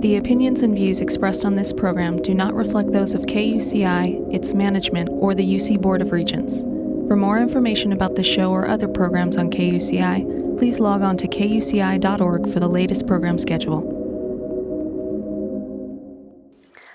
The 0.00 0.16
opinions 0.16 0.62
and 0.62 0.74
views 0.74 1.02
expressed 1.02 1.44
on 1.44 1.56
this 1.56 1.74
program 1.74 2.22
do 2.22 2.32
not 2.32 2.54
reflect 2.54 2.90
those 2.90 3.14
of 3.14 3.26
KUCI, 3.26 4.34
its 4.34 4.54
management, 4.54 5.10
or 5.10 5.34
the 5.34 5.44
UC 5.44 5.78
Board 5.78 6.00
of 6.00 6.10
Regents. 6.10 6.62
For 7.06 7.16
more 7.16 7.38
information 7.38 7.92
about 7.92 8.14
the 8.14 8.22
show 8.22 8.50
or 8.50 8.66
other 8.66 8.88
programs 8.88 9.36
on 9.36 9.50
KUCI, 9.50 10.56
please 10.58 10.80
log 10.80 11.02
on 11.02 11.18
to 11.18 11.28
kuci.org 11.28 12.50
for 12.50 12.60
the 12.60 12.66
latest 12.66 13.06
program 13.06 13.36
schedule. 13.36 13.82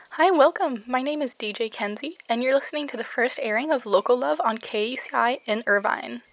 Hi, 0.10 0.32
welcome. 0.32 0.84
My 0.88 1.04
name 1.04 1.22
is 1.22 1.36
DJ 1.36 1.72
Kenzie, 1.72 2.18
and 2.28 2.42
you're 2.42 2.56
listening 2.56 2.88
to 2.88 2.98
the 2.98 3.04
first 3.04 3.38
airing 3.40 3.72
of 3.72 3.86
Local 3.86 4.18
Love 4.18 4.42
on 4.44 4.58
KUCI 4.58 5.42
in 5.46 5.64
Irvine. 5.68 6.24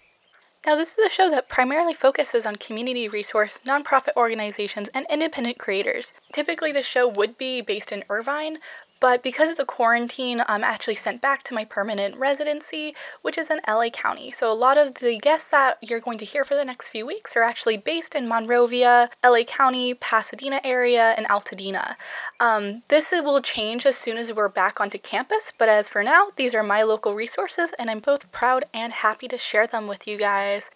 Now, 0.65 0.77
this 0.77 0.97
is 0.97 1.05
a 1.05 1.09
show 1.09 1.29
that 1.29 1.49
primarily 1.49 1.93
focuses 1.93 2.45
on 2.45 2.55
community 2.55 3.09
resource, 3.09 3.59
nonprofit 3.65 4.15
organizations, 4.15 4.87
and 4.93 5.05
independent 5.09 5.57
creators. 5.57 6.13
Typically, 6.31 6.71
the 6.71 6.81
show 6.81 7.05
would 7.05 7.37
be 7.37 7.59
based 7.59 7.91
in 7.91 8.05
Irvine, 8.09 8.59
but 9.03 9.21
because 9.21 9.49
of 9.49 9.57
the 9.57 9.65
quarantine, 9.65 10.45
I'm 10.47 10.63
actually 10.63 10.95
sent 10.95 11.19
back 11.19 11.43
to 11.43 11.53
my 11.53 11.65
permanent 11.65 12.15
residency, 12.15 12.95
which 13.21 13.37
is 13.37 13.49
in 13.49 13.59
LA 13.67 13.89
County. 13.89 14.31
So 14.31 14.49
a 14.49 14.55
lot 14.55 14.77
of 14.77 14.93
the 14.93 15.17
guests 15.17 15.49
that 15.49 15.77
you're 15.81 15.99
going 15.99 16.17
to 16.19 16.25
hear 16.25 16.45
for 16.45 16.55
the 16.55 16.63
next 16.63 16.87
few 16.87 17.05
weeks 17.05 17.35
are 17.35 17.43
actually 17.43 17.75
based 17.75 18.15
in 18.15 18.29
Monrovia, 18.29 19.09
LA 19.21 19.43
County, 19.43 19.93
Pasadena 19.93 20.61
area, 20.63 21.15
and 21.17 21.27
Altadena. 21.27 21.97
Um, 22.39 22.83
this 22.87 23.11
will 23.11 23.41
change 23.41 23.85
as 23.85 23.97
soon 23.97 24.15
as 24.15 24.31
we're 24.31 24.47
back 24.47 24.79
onto 24.79 24.97
campus, 24.97 25.51
but 25.57 25.67
as 25.67 25.89
for 25.89 26.01
now, 26.01 26.27
these 26.37 26.55
are 26.55 26.63
my 26.63 26.81
local 26.81 27.13
resources, 27.13 27.71
and 27.77 27.89
I'm 27.89 27.99
both 27.99 28.31
proud 28.31 28.63
and 28.73 28.93
happy 28.93 29.27
to 29.27 29.37
share 29.37 29.67
them 29.67 29.85
with 29.85 30.07
you 30.07 30.17
guys. 30.17 30.69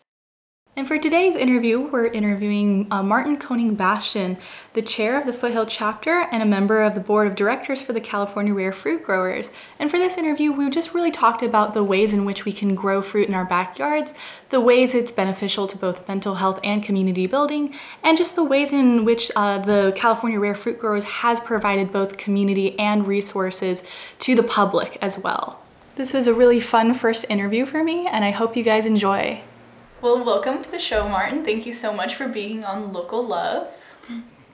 And 0.78 0.88
for 0.88 1.00
today's 1.00 1.36
interview, 1.36 1.80
we're 1.80 2.06
interviewing 2.06 2.86
uh, 2.92 3.02
Martin 3.02 3.38
Koning 3.38 3.76
Bastiaan, 3.76 4.40
the 4.74 4.84
chair 4.84 5.20
of 5.20 5.26
the 5.26 5.34
Foothill 5.34 5.66
chapter 5.66 6.28
and 6.32 6.44
a 6.44 6.46
member 6.46 6.84
of 6.84 6.94
the 6.94 7.02
board 7.02 7.26
of 7.26 7.34
directors 7.34 7.82
for 7.82 7.94
the 7.94 8.00
California 8.00 8.54
Rare 8.54 8.72
Fruit 8.72 9.04
Growers. 9.04 9.50
And 9.80 9.90
for 9.90 9.98
this 9.98 10.20
interview, 10.20 10.52
we 10.52 10.70
just 10.70 10.94
really 10.94 11.10
talked 11.10 11.42
about 11.42 11.74
the 11.74 11.84
ways 11.84 12.14
in 12.14 12.26
which 12.26 12.46
we 12.46 12.54
can 12.54 12.76
grow 12.76 13.02
fruit 13.02 13.28
in 13.28 13.34
our 13.34 13.44
backyards, 13.44 14.14
the 14.52 14.62
ways 14.62 14.94
it's 14.94 15.12
beneficial 15.12 15.66
to 15.66 15.76
both 15.76 16.08
mental 16.08 16.36
health 16.36 16.60
and 16.64 16.84
community 16.84 17.26
building, 17.26 17.74
and 18.04 18.16
just 18.16 18.36
the 18.36 18.44
ways 18.44 18.72
in 18.72 19.04
which 19.04 19.32
uh, 19.36 19.58
the 19.58 19.94
California 19.96 20.40
Rare 20.40 20.54
Fruit 20.54 20.78
Growers 20.78 21.06
has 21.06 21.40
provided 21.40 21.92
both 21.92 22.18
community 22.18 22.78
and 22.78 23.08
resources 23.08 23.82
to 24.20 24.36
the 24.36 24.44
public 24.44 25.00
as 25.02 25.18
well. 25.18 25.60
This 25.96 26.14
was 26.14 26.28
a 26.28 26.36
really 26.36 26.60
fun 26.60 26.94
first 26.94 27.26
interview 27.30 27.66
for 27.66 27.84
me, 27.84 28.06
and 28.06 28.24
I 28.24 28.30
hope 28.30 28.56
you 28.56 28.62
guys 28.62 28.86
enjoy. 28.86 29.42
Well, 30.00 30.24
welcome 30.24 30.62
to 30.62 30.70
the 30.70 30.78
show, 30.78 31.10
Martin. 31.10 31.44
Thank 31.44 31.66
you 31.66 31.72
so 31.72 31.92
much 31.92 32.14
for 32.14 32.28
being 32.28 32.64
on 32.64 32.94
Local 32.94 33.26
Love. 33.26 33.84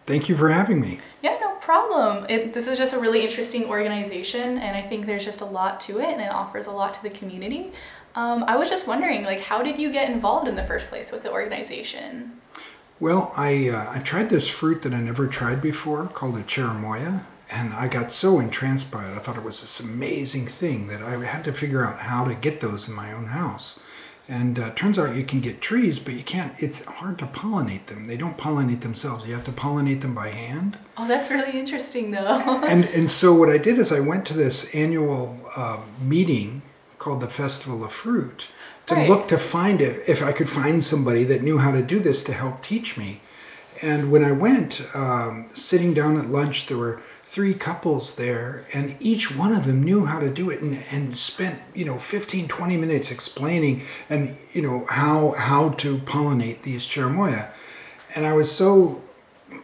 Thank 0.05 0.30
you 0.30 0.38
for 0.38 0.50
having 0.50 0.80
me. 0.80 1.02
Yeah, 1.22 1.38
no 1.41 1.55
problem. 1.55 2.25
It, 2.30 2.53
this 2.53 2.66
is 2.66 2.77
just 2.77 2.94
a 2.94 3.00
really 3.00 3.25
interesting 3.25 3.66
organization, 3.66 4.58
and 4.58 4.77
I 4.77 4.81
think 4.81 5.05
there's 5.05 5.25
just 5.25 5.41
a 5.41 5.45
lot 5.45 5.81
to 5.81 6.00
it, 6.00 6.08
and 6.08 6.22
it 6.22 6.31
offers 6.31 6.67
a 6.67 6.72
lot 6.72 6.94
to 6.94 7.03
the 7.03 7.09
community. 7.09 7.73
Um, 8.16 8.45
I 8.47 8.55
was 8.55 8.69
just 8.69 8.88
wondering, 8.88 9.23
like, 9.23 9.41
how 9.41 9.61
did 9.61 9.77
you 9.77 9.91
get 9.91 10.09
involved 10.09 10.47
in 10.47 10.55
the 10.55 10.63
first 10.63 10.88
place 10.88 11.11
with 11.11 11.23
the 11.23 11.31
organization? 11.31 12.39
Well, 13.02 13.33
I 13.35 13.67
uh, 13.67 13.91
I 13.91 14.00
tried 14.00 14.30
this 14.30 14.47
fruit 14.47 14.81
that 14.83 14.94
I 14.94 15.02
never 15.02 15.28
tried 15.28 15.61
before 15.61 16.07
called 16.07 16.38
a 16.38 16.44
cherimoya, 16.44 17.25
and 17.52 17.73
I 17.73 17.89
got 17.89 18.13
so 18.13 18.39
entranced 18.39 18.91
by 18.91 19.09
it. 19.09 19.13
I 19.13 19.19
thought 19.19 19.35
it 19.35 19.44
was 19.44 19.59
this 19.59 19.81
amazing 19.81 20.47
thing 20.47 20.88
that 20.88 21.02
I 21.02 21.17
had 21.25 21.44
to 21.44 21.52
figure 21.52 21.85
out 21.85 22.00
how 22.00 22.23
to 22.23 22.33
get 22.33 22.61
those 22.61 22.88
in 22.88 22.94
my 22.94 23.11
own 23.11 23.25
house. 23.25 23.78
And 24.27 24.57
uh, 24.57 24.69
turns 24.71 24.97
out 24.97 25.16
you 25.16 25.25
can 25.25 25.41
get 25.41 25.59
trees, 25.59 25.99
but 25.99 26.13
you 26.13 26.23
can't. 26.23 26.53
It's 26.57 26.85
hard 26.85 27.19
to 27.19 27.25
pollinate 27.25 27.88
them. 27.88 28.05
They 28.05 28.16
don't 28.16 28.38
pollinate 28.38 28.79
themselves. 28.79 29.27
You 29.27 29.33
have 29.33 29.43
to 29.43 29.52
pollinate 29.52 29.99
them 29.99 30.16
by 30.16 30.29
hand. 30.29 30.77
Oh, 30.95 31.07
that's 31.07 31.29
really 31.29 31.59
interesting, 31.59 32.11
though. 32.11 32.63
and 32.63 32.85
and 32.85 33.09
so 33.09 33.33
what 33.33 33.49
I 33.49 33.57
did 33.57 33.77
is 33.77 33.91
I 33.91 33.99
went 33.99 34.25
to 34.27 34.33
this 34.33 34.73
annual 34.73 35.39
uh, 35.57 35.81
meeting 35.99 36.62
called 37.00 37.19
the 37.19 37.28
Festival 37.28 37.83
of 37.83 37.91
Fruit 37.91 38.47
to 38.85 38.95
right. 38.95 39.09
look 39.09 39.28
to 39.28 39.38
find 39.38 39.81
it 39.81 40.01
if 40.07 40.22
I 40.22 40.31
could 40.31 40.47
find 40.47 40.81
somebody 40.81 41.25
that 41.25 41.44
knew 41.44 41.57
how 41.57 41.72
to 41.72 41.81
do 41.81 42.00
this 42.00 42.23
to 42.23 42.33
help 42.33 42.63
teach 42.63 42.97
me. 42.97 43.22
And 43.81 44.12
when 44.12 44.23
I 44.23 44.31
went, 44.31 44.81
um, 44.95 45.50
sitting 45.53 45.94
down 45.94 46.17
at 46.17 46.28
lunch, 46.28 46.67
there 46.67 46.78
were 46.78 47.01
three 47.33 47.55
couples 47.55 48.13
there 48.13 48.63
and 48.75 48.95
each 48.99 49.35
one 49.35 49.51
of 49.51 49.66
them 49.66 49.81
knew 49.81 50.05
how 50.05 50.19
to 50.19 50.29
do 50.29 50.51
it 50.51 50.61
and, 50.61 50.83
and 50.91 51.17
spent 51.17 51.59
you 51.73 51.83
know 51.83 51.97
15 51.97 52.47
20 52.47 52.77
minutes 52.77 53.09
explaining 53.09 53.81
and 54.07 54.38
you 54.53 54.61
know 54.61 54.85
how 54.89 55.31
how 55.31 55.69
to 55.69 55.97
pollinate 55.97 56.61
these 56.61 56.85
cherimoya. 56.85 57.49
And 58.16 58.27
i 58.27 58.33
was 58.33 58.51
so 58.51 59.01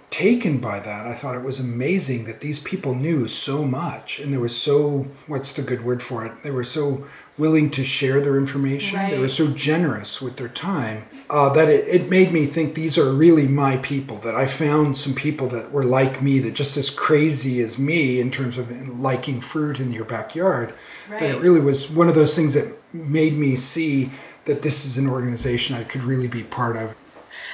taken 0.09 0.57
by 0.57 0.79
that 0.79 1.05
i 1.05 1.13
thought 1.13 1.35
it 1.35 1.43
was 1.43 1.59
amazing 1.59 2.25
that 2.25 2.41
these 2.41 2.57
people 2.57 2.95
knew 2.95 3.27
so 3.27 3.63
much 3.63 4.17
and 4.17 4.33
they 4.33 4.37
were 4.37 4.49
so 4.49 5.05
what's 5.27 5.53
the 5.53 5.61
good 5.61 5.85
word 5.85 6.01
for 6.01 6.25
it? 6.25 6.41
They 6.41 6.49
were 6.49 6.63
so 6.63 7.05
willing 7.39 7.71
to 7.71 7.83
share 7.83 8.21
their 8.21 8.37
information. 8.37 8.99
Right. 8.99 9.11
They 9.11 9.17
were 9.17 9.29
so 9.29 9.47
generous 9.47 10.21
with 10.21 10.37
their 10.37 10.49
time 10.49 11.07
uh, 11.29 11.49
that 11.49 11.69
it, 11.69 11.87
it 11.87 12.09
made 12.09 12.31
me 12.31 12.45
think 12.45 12.75
these 12.75 12.97
are 12.97 13.11
really 13.11 13.47
my 13.47 13.77
people. 13.77 14.17
That 14.17 14.35
I 14.35 14.45
found 14.45 14.97
some 14.97 15.15
people 15.15 15.47
that 15.47 15.71
were 15.71 15.83
like 15.83 16.21
me, 16.21 16.39
that 16.39 16.53
just 16.53 16.77
as 16.77 16.89
crazy 16.89 17.61
as 17.61 17.79
me 17.79 18.19
in 18.19 18.29
terms 18.29 18.57
of 18.57 18.69
liking 18.99 19.41
fruit 19.41 19.79
in 19.79 19.91
your 19.91 20.05
backyard. 20.05 20.73
Right. 21.09 21.21
That 21.21 21.29
it 21.31 21.41
really 21.41 21.61
was 21.61 21.89
one 21.89 22.09
of 22.09 22.15
those 22.15 22.35
things 22.35 22.53
that 22.53 22.67
made 22.93 23.37
me 23.37 23.55
see 23.55 24.11
that 24.45 24.61
this 24.61 24.85
is 24.85 24.97
an 24.97 25.09
organization 25.09 25.75
I 25.75 25.83
could 25.83 26.03
really 26.03 26.27
be 26.27 26.43
part 26.43 26.75
of. 26.75 26.93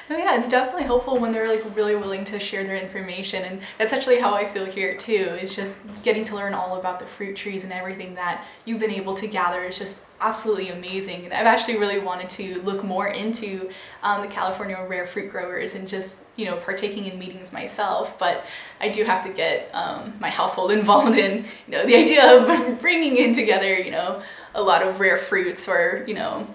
Oh 0.09 0.16
yeah, 0.16 0.35
it's 0.35 0.47
definitely 0.47 0.83
helpful 0.83 1.17
when 1.17 1.31
they're 1.31 1.47
like 1.47 1.75
really 1.75 1.95
willing 1.95 2.23
to 2.25 2.39
share 2.39 2.63
their 2.63 2.75
information 2.75 3.43
and 3.43 3.59
that's 3.79 3.91
actually 3.91 4.19
how 4.19 4.35
I 4.35 4.45
feel 4.45 4.66
here 4.66 4.95
too. 4.95 5.35
It's 5.41 5.55
just 5.55 5.79
getting 6.03 6.23
to 6.25 6.35
learn 6.35 6.53
all 6.53 6.77
about 6.77 6.99
the 6.99 7.07
fruit 7.07 7.35
trees 7.35 7.63
and 7.63 7.73
everything 7.73 8.13
that 8.13 8.45
you've 8.65 8.79
been 8.79 8.91
able 8.91 9.15
to 9.15 9.27
gather 9.27 9.63
is 9.63 9.79
just 9.79 10.01
absolutely 10.21 10.69
amazing. 10.69 11.25
And 11.25 11.33
I've 11.33 11.47
actually 11.47 11.77
really 11.77 11.99
wanted 11.99 12.29
to 12.29 12.61
look 12.61 12.83
more 12.83 13.07
into 13.07 13.69
um, 14.03 14.21
the 14.21 14.27
California 14.27 14.77
rare 14.88 15.07
fruit 15.07 15.31
growers 15.31 15.73
and 15.73 15.88
just, 15.88 16.19
you 16.35 16.45
know, 16.45 16.57
partaking 16.57 17.05
in 17.05 17.17
meetings 17.17 17.51
myself. 17.51 18.17
But 18.19 18.45
I 18.79 18.89
do 18.89 19.03
have 19.03 19.23
to 19.25 19.29
get 19.33 19.71
um, 19.73 20.13
my 20.19 20.29
household 20.29 20.71
involved 20.79 21.17
in, 21.17 21.45
you 21.67 21.71
know, 21.71 21.85
the 21.85 21.95
idea 21.95 22.38
of 22.38 22.79
bringing 22.79 23.17
in 23.17 23.33
together, 23.33 23.75
you 23.75 23.91
know, 23.91 24.21
a 24.53 24.61
lot 24.61 24.83
of 24.83 24.99
rare 24.99 25.17
fruits 25.17 25.67
or, 25.67 26.05
you 26.07 26.13
know, 26.13 26.47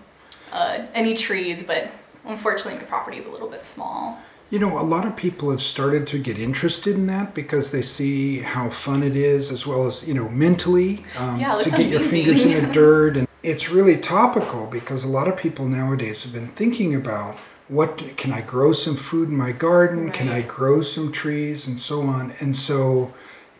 uh, 0.53 0.87
any 0.95 1.15
trees. 1.15 1.63
But 1.63 1.91
Unfortunately, 2.25 2.79
my 2.79 2.85
property 2.85 3.17
is 3.17 3.27
a 3.27 3.31
little 3.31 3.49
bit 3.49 3.65
small. 3.65 4.19
You 4.51 4.59
know, 4.59 4.81
a 4.81 4.83
lot 4.83 5.07
of 5.07 5.15
people 5.15 5.51
have 5.53 5.63
started 5.63 6.09
to 6.09 6.19
get 6.19 6.37
interested 6.39 6.97
in 6.97 7.07
that 7.07 7.35
because 7.35 7.71
they 7.71 7.83
see 7.83 8.41
how 8.41 8.69
fun 8.69 9.03
it 9.05 9.15
is, 9.15 9.53
as 9.53 9.65
well 9.67 9.87
as 9.87 10.03
you 10.07 10.13
know, 10.13 10.29
mentally 10.29 11.05
um, 11.17 11.39
yeah, 11.39 11.57
to 11.57 11.71
get 11.71 11.89
your 11.89 12.01
fingers 12.01 12.43
in 12.43 12.67
the 12.67 12.73
dirt, 12.73 13.17
and 13.17 13.29
it's 13.45 13.71
really 13.71 13.97
topical 13.97 14.67
because 14.67 15.05
a 15.05 15.09
lot 15.09 15.29
of 15.29 15.37
people 15.37 15.67
nowadays 15.67 16.25
have 16.25 16.33
been 16.33 16.49
thinking 16.49 16.95
about 16.95 17.37
what 17.69 18.17
can 18.17 18.33
I 18.33 18.41
grow 18.41 18.73
some 18.73 18.97
food 18.97 19.29
in 19.29 19.37
my 19.37 19.53
garden? 19.53 20.07
Right. 20.07 20.15
Can 20.15 20.29
I 20.29 20.43
grow 20.43 20.83
some 20.83 21.13
trees 21.13 21.69
and 21.69 21.79
so 21.79 22.03
on? 22.03 22.33
And 22.41 22.57
so, 22.57 23.15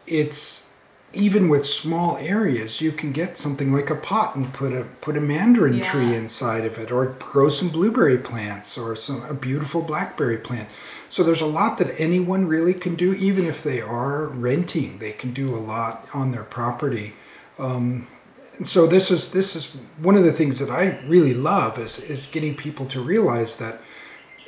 it's 0.09 0.65
even 1.13 1.49
with 1.49 1.67
small 1.67 2.17
areas, 2.19 2.81
you 2.81 2.93
can 2.93 3.11
get 3.11 3.37
something 3.37 3.73
like 3.73 3.91
a 3.91 3.97
pot 3.97 4.37
and 4.37 4.53
put 4.55 4.73
a 4.73 4.85
put 5.01 5.17
a 5.17 5.21
mandarin 5.21 5.79
yeah. 5.79 5.91
tree 5.91 6.15
inside 6.15 6.65
of 6.65 6.79
it, 6.79 6.93
or 6.93 7.07
grow 7.07 7.49
some 7.49 7.69
blueberry 7.69 8.19
plants, 8.19 8.79
or 8.79 8.95
some 8.95 9.25
a 9.25 9.35
beautiful 9.35 9.83
blackberry 9.83 10.39
plant. 10.39 10.69
So 11.09 11.25
there's 11.25 11.41
a 11.41 11.47
lot 11.47 11.79
that 11.79 11.93
anyone 12.01 12.47
really 12.47 12.75
can 12.75 12.95
do, 12.95 13.13
even 13.15 13.47
if 13.47 13.63
they 13.63 13.81
are 13.81 14.27
renting. 14.27 14.99
They 14.99 15.13
can 15.13 15.33
do 15.33 15.55
a 15.55 15.59
lot 15.59 16.09
on 16.15 16.31
their 16.31 16.45
property. 16.45 17.15
Um, 17.59 18.07
and 18.57 18.69
so 18.69 18.87
this 18.87 19.11
is 19.11 19.33
this 19.33 19.57
is 19.57 19.75
one 19.99 20.17
of 20.17 20.23
the 20.23 20.33
things 20.33 20.59
that 20.61 20.71
I 20.71 21.01
really 21.07 21.35
love 21.35 21.79
is 21.79 21.99
is 21.99 22.27
getting 22.27 22.55
people 22.55 22.87
to 22.87 23.01
realize 23.01 23.57
that 23.57 23.81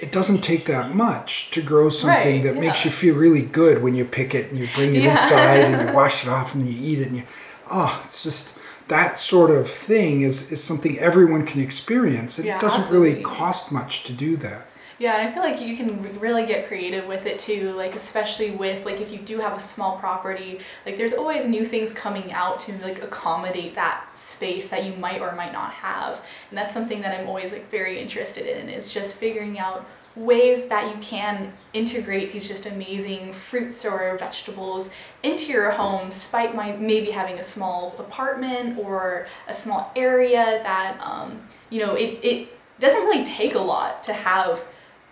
it 0.03 0.11
doesn't 0.11 0.41
take 0.41 0.67
that 0.67 0.95
much 0.95 1.49
to 1.53 1.63
grow 1.63 1.89
something 1.89 2.35
right, 2.35 2.43
that 2.43 2.57
yeah. 2.57 2.61
makes 2.61 2.85
you 2.85 2.91
feel 2.91 3.15
really 3.15 3.41
good 3.41 3.83
when 3.83 3.95
you 3.95 4.05
pick 4.05 4.35
it 4.35 4.51
and 4.51 4.59
you 4.59 4.69
bring 4.75 4.97
it 4.97 5.03
yeah. 5.03 5.13
inside 5.13 5.61
and 5.61 5.89
you 5.89 5.95
wash 5.95 6.25
it 6.25 6.29
off 6.29 6.55
and 6.55 6.69
you 6.69 6.77
eat 6.77 6.99
it 6.99 7.07
and 7.07 7.19
you 7.19 7.23
oh 7.71 8.01
it's 8.03 8.25
just 8.25 8.55
that 8.89 9.17
sort 9.17 9.51
of 9.51 9.71
thing 9.71 10.23
is, 10.23 10.51
is 10.51 10.63
something 10.63 10.99
everyone 10.99 11.47
can 11.47 11.61
experience 11.61 12.39
it 12.39 12.45
yeah, 12.45 12.59
doesn't 12.59 12.81
absolutely. 12.81 13.11
really 13.11 13.23
cost 13.23 13.71
much 13.71 14.03
to 14.03 14.13
do 14.13 14.37
that 14.37 14.67
yeah, 15.03 15.17
I 15.17 15.29
feel 15.29 15.43
like 15.43 15.61
you 15.61 15.77
can 15.77 16.21
really 16.21 16.47
get 16.47 16.69
creative 16.69 17.09
with 17.09 17.27
it 17.27 17.37
too, 17.37 17.73
like 17.73 17.97
especially 17.97 18.53
with 18.53 18.87
like 18.87 19.01
if 19.01 19.11
you 19.11 19.19
do 19.19 19.41
have 19.41 19.57
a 19.57 19.59
small 19.59 19.99
property, 19.99 20.61
like 20.87 20.97
there's 20.97 21.13
always 21.13 21.45
new 21.45 21.67
things 21.67 21.93
coming 21.93 22.33
out 22.33 22.61
to 22.61 22.73
like 22.79 23.03
accommodate 23.03 23.75
that 23.75 24.07
space 24.15 24.69
that 24.69 24.85
you 24.85 24.93
might 24.93 25.21
or 25.21 25.35
might 25.35 25.53
not 25.53 25.73
have. 25.73 26.21
And 26.51 26.57
that's 26.57 26.73
something 26.73 27.01
that 27.01 27.19
I'm 27.19 27.27
always 27.27 27.51
like 27.51 27.69
very 27.69 28.01
interested 28.01 28.47
in 28.47 28.69
is 28.69 28.89
just 28.89 29.17
figuring 29.17 29.59
out 29.59 29.85
ways 30.15 30.67
that 30.67 30.95
you 30.95 31.03
can 31.03 31.53
integrate 31.73 32.33
these 32.33 32.47
just 32.47 32.67
amazing 32.67 33.33
fruits 33.33 33.85
or 33.85 34.17
vegetables 34.19 34.89
into 35.25 35.47
your 35.47 35.71
home 35.71 36.11
despite 36.11 36.55
my 36.55 36.77
maybe 36.77 37.11
having 37.11 37.41
a 37.41 37.43
small 37.43 37.97
apartment 37.99 38.79
or 38.79 39.27
a 39.49 39.55
small 39.55 39.91
area 39.97 40.61
that 40.63 40.97
um, 41.03 41.43
you 41.71 41.81
know 41.81 41.95
it, 41.95 42.21
it 42.23 42.49
doesn't 42.79 43.01
really 43.03 43.25
take 43.25 43.55
a 43.55 43.59
lot 43.59 44.03
to 44.03 44.13
have 44.13 44.63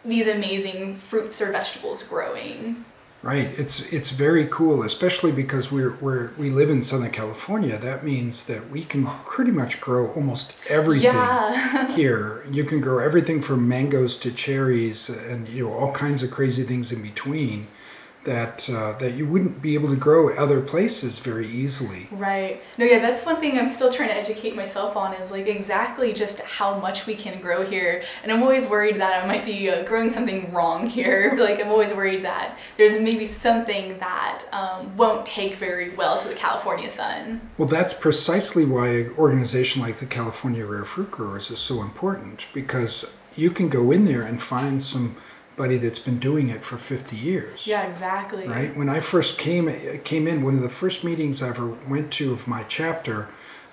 these 0.04 0.26
amazing 0.26 0.96
fruits 0.96 1.40
or 1.40 1.52
vegetables 1.52 2.02
growing. 2.02 2.84
Right. 3.22 3.48
It's 3.58 3.80
it's 3.92 4.10
very 4.10 4.46
cool, 4.46 4.82
especially 4.82 5.30
because 5.30 5.70
we're, 5.70 5.94
we're 5.96 6.30
we 6.38 6.48
live 6.48 6.70
in 6.70 6.82
Southern 6.82 7.10
California. 7.10 7.76
That 7.76 8.02
means 8.02 8.44
that 8.44 8.70
we 8.70 8.82
can 8.82 9.06
pretty 9.26 9.50
much 9.50 9.78
grow 9.78 10.10
almost 10.12 10.54
everything 10.70 11.12
Yeah. 11.12 11.94
here. 11.94 12.46
You 12.50 12.64
can 12.64 12.80
grow 12.80 12.98
everything 12.98 13.42
from 13.42 13.68
mangoes 13.68 14.16
to 14.18 14.32
cherries, 14.32 15.10
and 15.10 15.46
you 15.48 15.64
know 15.68 15.74
all 15.74 15.92
kinds 15.92 16.22
of 16.22 16.30
crazy 16.30 16.62
things 16.62 16.90
in 16.90 17.02
between 17.02 17.66
that 18.24 18.68
uh, 18.68 18.92
that 18.98 19.14
you 19.14 19.26
wouldn't 19.26 19.62
be 19.62 19.74
able 19.74 19.88
to 19.88 19.96
grow 19.96 20.34
other 20.34 20.60
places 20.60 21.18
very 21.18 21.48
easily. 21.48 22.08
Right. 22.10 22.62
No, 22.76 22.84
yeah, 22.84 22.98
that's 22.98 23.24
one 23.24 23.40
thing 23.40 23.58
I'm 23.58 23.68
still 23.68 23.92
trying 23.92 24.10
to 24.10 24.16
educate 24.16 24.54
myself 24.54 24.96
on 24.96 25.14
is 25.14 25.30
like 25.30 25.46
exactly 25.46 26.12
just 26.12 26.40
how 26.40 26.78
much 26.78 27.06
we 27.06 27.14
can 27.14 27.40
grow 27.40 27.64
here. 27.64 28.04
And 28.22 28.30
I'm 28.30 28.42
always 28.42 28.66
worried 28.66 29.00
that 29.00 29.22
I 29.22 29.26
might 29.26 29.44
be 29.44 29.70
uh, 29.70 29.84
growing 29.84 30.10
something 30.10 30.52
wrong 30.52 30.86
here. 30.86 31.34
like, 31.38 31.60
I'm 31.60 31.70
always 31.70 31.92
worried 31.92 32.24
that 32.24 32.58
there's 32.76 33.00
maybe 33.00 33.24
something 33.24 33.98
that 33.98 34.44
um, 34.52 34.96
won't 34.96 35.24
take 35.24 35.54
very 35.54 35.90
well 35.90 36.18
to 36.18 36.28
the 36.28 36.34
California 36.34 36.88
sun. 36.88 37.40
Well, 37.56 37.68
that's 37.68 37.94
precisely 37.94 38.64
why 38.64 38.88
an 38.88 39.14
organization 39.18 39.80
like 39.80 39.98
the 39.98 40.06
California 40.06 40.66
Rare 40.66 40.84
Fruit 40.84 41.10
Growers 41.10 41.50
is 41.50 41.58
so 41.58 41.80
important 41.80 42.44
because 42.52 43.06
you 43.36 43.50
can 43.50 43.68
go 43.68 43.90
in 43.90 44.04
there 44.04 44.22
and 44.22 44.42
find 44.42 44.82
somebody 45.60 45.76
that's 45.76 45.98
been 45.98 46.18
doing 46.18 46.48
it 46.48 46.64
for 46.64 46.78
50 46.78 47.14
years. 47.14 47.66
Yeah, 47.66 47.86
exactly. 47.86 48.48
Right. 48.48 48.74
When 48.74 48.88
I 48.88 49.00
first 49.00 49.36
came 49.36 49.70
came 50.04 50.26
in, 50.26 50.42
one 50.42 50.54
of 50.54 50.62
the 50.62 50.70
first 50.70 51.04
meetings 51.04 51.42
I 51.42 51.48
ever 51.48 51.68
went 51.86 52.10
to 52.12 52.32
of 52.32 52.48
my 52.48 52.62
chapter, 52.62 53.28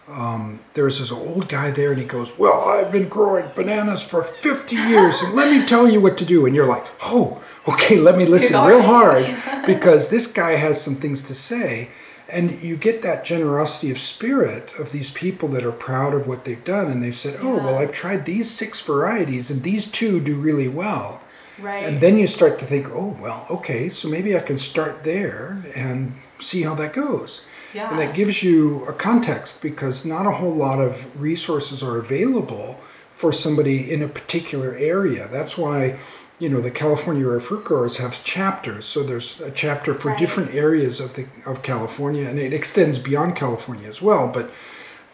um, 0.10 0.60
there 0.74 0.84
was 0.84 1.00
this 1.00 1.14
old 1.14 1.48
guy 1.48 1.72
there, 1.72 1.92
and 1.92 2.00
he 2.00 2.06
goes, 2.06 2.38
"Well, 2.38 2.60
I've 2.68 2.92
been 2.92 3.08
growing 3.08 3.52
bananas 3.56 4.04
for 4.04 4.22
50 4.22 4.76
years, 4.92 5.22
and 5.22 5.34
let 5.34 5.50
me 5.50 5.66
tell 5.66 5.88
you 5.90 6.02
what 6.02 6.18
to 6.18 6.26
do." 6.26 6.46
And 6.46 6.54
you're 6.54 6.68
like, 6.68 6.86
"Oh, 7.04 7.42
okay, 7.66 7.96
let 7.96 8.18
me 8.18 8.26
listen 8.26 8.62
real 8.66 8.82
hard 8.82 9.26
because 9.66 10.10
this 10.10 10.28
guy 10.28 10.56
has 10.58 10.82
some 10.82 10.96
things 10.96 11.24
to 11.24 11.34
say." 11.34 11.90
And 12.30 12.62
you 12.62 12.76
get 12.76 13.02
that 13.04 13.24
generosity 13.24 13.90
of 13.90 13.98
spirit 13.98 14.74
of 14.78 14.92
these 14.92 15.10
people 15.10 15.48
that 15.50 15.64
are 15.64 15.72
proud 15.72 16.14
of 16.14 16.28
what 16.28 16.44
they've 16.44 16.66
done, 16.66 16.88
and 16.92 17.02
they've 17.02 17.24
said, 17.24 17.38
"Oh, 17.42 17.56
well, 17.56 17.78
I've 17.78 17.94
tried 17.94 18.26
these 18.26 18.52
six 18.52 18.82
varieties, 18.82 19.50
and 19.50 19.64
these 19.64 19.86
two 19.86 20.20
do 20.20 20.36
really 20.36 20.68
well." 20.68 21.22
Right. 21.60 21.84
And 21.84 22.02
then 22.02 22.18
you 22.18 22.28
start 22.28 22.60
to 22.60 22.66
think, 22.66 22.88
oh, 22.92 23.18
well, 23.20 23.46
okay, 23.50 23.90
so 23.90 24.08
maybe 24.08 24.36
I 24.36 24.40
can 24.42 24.58
start 24.58 25.04
there 25.04 25.64
and 25.76 26.14
see 26.40 26.62
how 26.64 26.76
that 26.76 26.94
goes. 26.94 27.42
Yeah. 27.74 27.90
And 27.90 28.00
that 28.00 28.14
gives 28.16 28.44
you 28.44 28.86
a 28.86 28.94
context 28.94 29.62
because 29.62 30.06
not 30.06 30.26
a 30.26 30.32
whole 30.32 30.54
lot 30.56 30.80
of 30.80 31.20
resources 31.20 31.84
are 31.84 31.98
available 31.98 32.80
for 33.12 33.32
somebody 33.34 33.92
in 33.92 34.02
a 34.02 34.08
particular 34.08 34.76
area. 34.76 35.28
That's 35.32 35.58
why, 35.58 35.98
you 36.40 36.48
know, 36.50 36.62
the 36.62 36.72
California 36.72 37.28
Rare 37.28 37.40
Fruit 37.40 37.66
Growers 37.66 37.98
have 37.98 38.24
chapters. 38.24 38.86
So 38.86 39.04
there's 39.04 39.40
a 39.42 39.50
chapter 39.52 39.94
for 39.94 40.10
Right. 40.10 40.18
different 40.20 40.54
areas 40.54 41.00
of 41.00 41.16
the 41.16 41.26
of 41.46 41.62
California, 41.64 42.28
and 42.30 42.38
it 42.40 42.54
extends 42.54 43.00
beyond 43.00 43.36
California 43.36 43.88
as 43.90 44.02
well. 44.02 44.28
But 44.28 44.52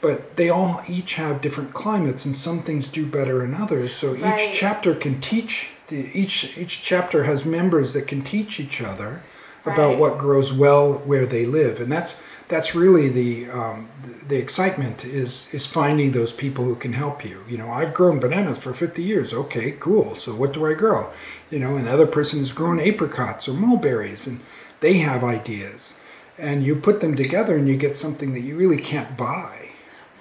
but 0.02 0.36
they 0.36 0.50
all 0.50 0.82
each 0.86 1.14
have 1.14 1.40
different 1.40 1.74
climates, 1.74 2.26
and 2.26 2.36
some 2.36 2.62
things 2.62 2.88
do 2.88 3.06
better 3.06 3.40
than 3.40 3.54
others. 3.54 3.96
So 3.96 4.14
Right. 4.14 4.38
each 4.50 4.54
chapter 4.60 4.94
can 4.94 5.22
teach. 5.22 5.70
The, 5.94 6.10
each 6.18 6.58
each 6.58 6.82
chapter 6.82 7.24
has 7.26 7.46
members 7.46 7.94
that 7.94 8.08
can 8.08 8.22
teach 8.22 8.60
each 8.60 8.82
other 8.82 9.22
about 9.64 9.92
Right. 9.92 10.00
what 10.00 10.18
grows 10.18 10.52
well 10.52 10.94
where 10.94 11.26
they 11.28 11.46
live, 11.46 11.80
and 11.80 11.92
that's 11.92 12.16
that's 12.48 12.74
really 12.74 13.10
the 13.10 13.48
um, 13.50 13.90
the, 14.04 14.26
the 14.26 14.38
excitement 14.38 15.06
is 15.06 15.46
is 15.52 15.68
finding 15.68 16.12
those 16.12 16.34
people 16.34 16.66
who 16.66 16.76
can 16.76 16.94
help 16.94 17.24
you. 17.24 17.44
You 17.48 17.58
know, 17.60 17.70
I've 17.70 17.94
grown 17.94 18.20
bananas 18.20 18.58
for 18.58 18.74
50 18.74 19.04
years. 19.04 19.34
Okay, 19.34 19.72
cool. 19.80 20.16
So 20.16 20.34
what 20.34 20.54
do 20.54 20.66
I 20.66 20.74
grow? 20.74 21.12
You 21.52 21.60
know, 21.60 21.76
another 21.76 22.08
person 22.08 22.40
has 22.40 22.52
grown 22.54 22.80
apricots 22.80 23.48
or 23.48 23.54
mulberries, 23.54 24.26
and 24.26 24.40
they 24.80 24.96
have 24.98 25.24
ideas, 25.24 25.96
and 26.38 26.64
you 26.64 26.76
put 26.76 27.02
them 27.02 27.16
together, 27.16 27.56
and 27.56 27.68
you 27.68 27.78
get 27.78 27.96
something 27.96 28.34
that 28.34 28.42
you 28.42 28.56
really 28.58 28.78
can't 28.78 29.16
buy. 29.16 29.63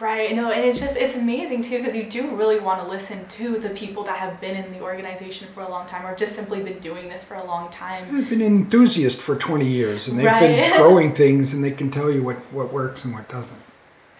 Right. 0.02 0.34
No, 0.34 0.50
and 0.50 0.64
it's 0.64 0.80
just 0.80 0.96
it's 0.96 1.14
amazing 1.14 1.62
too 1.62 1.78
because 1.78 1.94
you 1.94 2.02
do 2.02 2.34
really 2.34 2.58
want 2.58 2.82
to 2.82 2.88
listen 2.88 3.24
to 3.28 3.56
the 3.56 3.70
people 3.70 4.02
that 4.02 4.16
have 4.16 4.40
been 4.40 4.56
in 4.56 4.72
the 4.72 4.80
organization 4.80 5.46
for 5.54 5.62
a 5.62 5.68
long 5.68 5.86
time 5.86 6.04
or 6.04 6.12
just 6.16 6.34
simply 6.34 6.60
been 6.60 6.80
doing 6.80 7.08
this 7.08 7.22
for 7.22 7.34
a 7.34 7.44
long 7.44 7.70
time. 7.70 8.02
They've 8.10 8.28
been 8.28 8.40
an 8.40 8.48
enthusiast 8.48 9.22
for 9.22 9.36
20 9.36 9.64
years, 9.64 10.08
and 10.08 10.18
they've 10.18 10.26
Right. 10.26 10.56
been 10.56 10.72
growing 10.76 11.14
things, 11.14 11.54
and 11.54 11.62
they 11.62 11.70
can 11.70 11.88
tell 11.88 12.10
you 12.10 12.20
what 12.20 12.38
what 12.52 12.72
works 12.72 13.04
and 13.04 13.14
what 13.14 13.28
doesn't. 13.28 13.60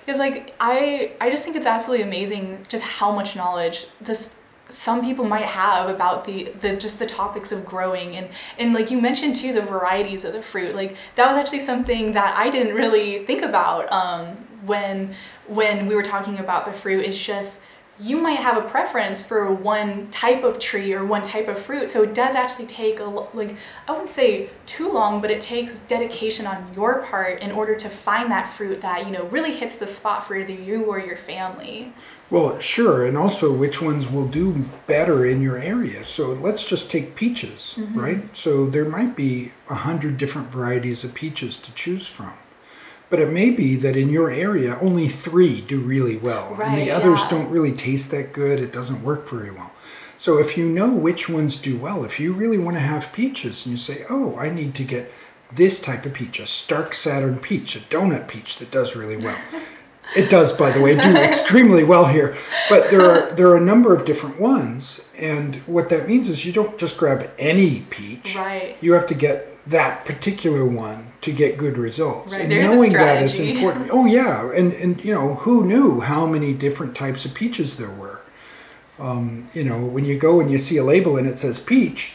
Because 0.07 0.21
like 0.21 0.55
I 0.61 1.15
I 1.21 1.31
just 1.31 1.45
think 1.45 1.57
it's 1.57 1.67
absolutely 1.67 2.05
amazing 2.07 2.65
just 2.69 2.85
how 2.85 3.11
much 3.11 3.35
knowledge 3.35 3.89
just 4.05 4.31
some 4.73 5.05
people 5.05 5.25
might 5.25 5.45
have 5.45 5.89
about 5.89 6.25
the 6.25 6.53
the 6.61 6.77
just 6.77 6.99
the 6.99 7.07
topics 7.07 7.53
of 7.53 7.65
growing. 7.65 8.17
And 8.17 8.29
and 8.59 8.73
like 8.73 8.91
you 8.91 9.01
mentioned 9.01 9.37
too 9.37 9.53
the 9.53 9.63
varieties 9.63 10.25
of 10.25 10.33
the 10.33 10.43
fruit 10.43 10.75
like 10.75 10.97
that 11.15 11.29
was 11.29 11.37
actually 11.37 11.61
something 11.61 12.13
that 12.13 12.37
I 12.37 12.51
didn't 12.51 12.75
really 12.75 13.25
think 13.27 13.43
about 13.43 13.93
um, 13.93 14.37
when 14.65 15.15
when 15.47 15.87
we 15.87 15.95
were 15.95 16.03
talking 16.03 16.39
about 16.39 16.65
the 16.65 16.73
fruit. 16.73 17.05
Is 17.05 17.19
just 17.19 17.61
you 17.99 18.17
might 18.17 18.39
have 18.39 18.57
a 18.57 18.69
preference 18.69 19.21
for 19.21 19.53
one 19.53 20.11
type 20.11 20.45
of 20.45 20.59
tree 20.59 20.93
or 20.93 21.05
one 21.05 21.23
type 21.23 21.49
of 21.49 21.59
fruit 21.59 21.91
so 21.91 22.03
it 22.03 22.15
does 22.15 22.35
actually 22.35 22.67
take 22.67 22.99
a 23.01 23.05
like 23.05 23.55
i 23.87 23.93
wouldn't 23.93 24.11
say 24.11 24.49
too 24.67 24.91
long 24.91 25.21
but 25.21 25.31
it 25.31 25.41
takes 25.41 25.81
dedication 25.81 26.47
on 26.47 26.73
your 26.75 27.03
part 27.03 27.41
in 27.41 27.51
order 27.53 27.75
to 27.75 27.91
find 27.91 28.31
that 28.31 28.51
fruit 28.55 28.81
that 28.81 29.05
you 29.05 29.13
know 29.13 29.25
really 29.27 29.55
hits 29.55 29.77
the 29.77 29.87
spot 29.87 30.25
for 30.25 30.35
either 30.37 30.53
you 30.53 30.85
or 30.85 30.99
your 30.99 31.17
family 31.17 31.93
Well, 32.31 32.59
sure, 32.61 33.05
and 33.05 33.15
also 33.15 33.53
which 33.53 33.83
ones 33.83 34.09
will 34.11 34.27
do 34.27 34.65
better 34.87 35.27
in 35.27 35.43
your 35.43 35.59
area. 35.59 36.03
So 36.03 36.33
let's 36.33 36.65
just 36.65 36.91
take 36.91 37.15
peaches, 37.15 37.75
mm-hmm. 37.77 38.01
right? 38.01 38.35
So 38.35 38.67
there 38.67 38.87
might 38.87 39.15
be 39.15 39.53
a 39.69 39.75
hundred 39.75 40.17
different 40.17 40.51
varieties 40.51 41.05
of 41.05 41.13
peaches 41.13 41.59
to 41.59 41.71
choose 41.75 42.07
from. 42.07 42.33
But 43.13 43.21
it 43.21 43.31
may 43.31 43.51
be 43.51 43.75
that 43.75 43.95
in 43.95 44.09
your 44.09 44.31
area 44.31 44.79
only 44.81 45.07
three 45.07 45.61
do 45.61 45.81
really 45.81 46.17
well, 46.17 46.59
and 46.59 46.79
the 46.79 46.91
others 46.91 47.21
yeah. 47.21 47.29
don't 47.29 47.51
really 47.51 47.73
taste 47.73 48.11
that 48.11 48.33
good. 48.33 48.59
It 48.59 48.73
doesn't 48.73 49.05
work 49.05 49.29
very 49.29 49.51
well. 49.51 49.71
So 50.17 50.39
if 50.39 50.57
you 50.57 50.67
know 50.67 50.95
which 50.95 51.29
ones 51.29 51.59
do 51.59 51.77
well, 51.77 52.05
if 52.05 52.19
you 52.19 52.33
really 52.33 52.57
want 52.57 52.79
to 52.79 52.81
have 52.81 53.13
peaches 53.13 53.67
and 53.67 53.73
you 53.73 53.77
say, 53.77 54.07
"Oh, 54.09 54.37
I 54.39 54.49
need 54.49 54.75
to 54.77 54.83
get 54.83 55.13
this 55.53 55.79
type 55.79 56.07
of 56.07 56.15
peach, 56.15 56.39
a 56.39 56.47
Stark 56.47 56.95
Saturn 56.95 57.39
peach, 57.39 57.77
a 57.77 57.81
donut 57.81 58.29
peach 58.29 58.57
that 58.57 58.71
does 58.71 58.97
really 58.97 59.19
well." 59.19 59.37
It 60.15 60.29
does, 60.29 60.53
by 60.53 60.71
the 60.71 60.81
way, 60.81 60.95
do 60.95 61.17
extremely 61.17 61.85
well 61.85 62.07
here. 62.07 62.37
But 62.69 62.91
there 62.91 63.09
are 63.11 63.33
there 63.33 63.49
are 63.49 63.57
a 63.57 63.61
number 63.61 63.95
of 63.95 64.05
different 64.05 64.41
ones, 64.41 65.01
and 65.17 65.57
what 65.67 65.89
that 65.89 66.09
means 66.09 66.29
is 66.29 66.45
you 66.45 66.53
don't 66.53 66.79
just 66.79 66.97
grab 66.99 67.31
any 67.39 67.81
peach. 67.81 68.37
Right. 68.37 68.77
You 68.81 68.93
have 68.93 69.07
to 69.07 69.15
get 69.15 69.49
that 69.67 70.05
particular 70.05 70.67
one 70.67 71.13
to 71.23 71.33
get 71.33 71.57
good 71.57 71.79
results. 71.79 72.33
Right, 72.33 72.43
And 72.43 72.51
there's 72.51 72.67
a 72.67 72.75
knowing 72.75 72.93
that 72.95 73.23
is 73.23 73.39
important. 73.39 73.91
Oh 73.93 74.05
yeah, 74.05 74.51
and 74.53 74.73
and 74.75 75.03
you 75.05 75.15
know 75.15 75.37
who 75.37 75.65
knew 75.65 76.01
how 76.01 76.27
many 76.27 76.53
different 76.53 76.95
types 76.95 77.25
of 77.25 77.35
peaches 77.35 77.77
there 77.77 77.91
were. 77.91 78.23
Um, 78.99 79.49
you 79.55 79.65
know 79.65 79.85
when 79.85 80.05
you 80.05 80.19
go 80.19 80.41
and 80.41 80.51
you 80.51 80.59
see 80.59 80.77
a 80.77 80.85
label 80.85 81.17
and 81.17 81.27
it 81.27 81.39
says 81.39 81.59
peach, 81.59 82.15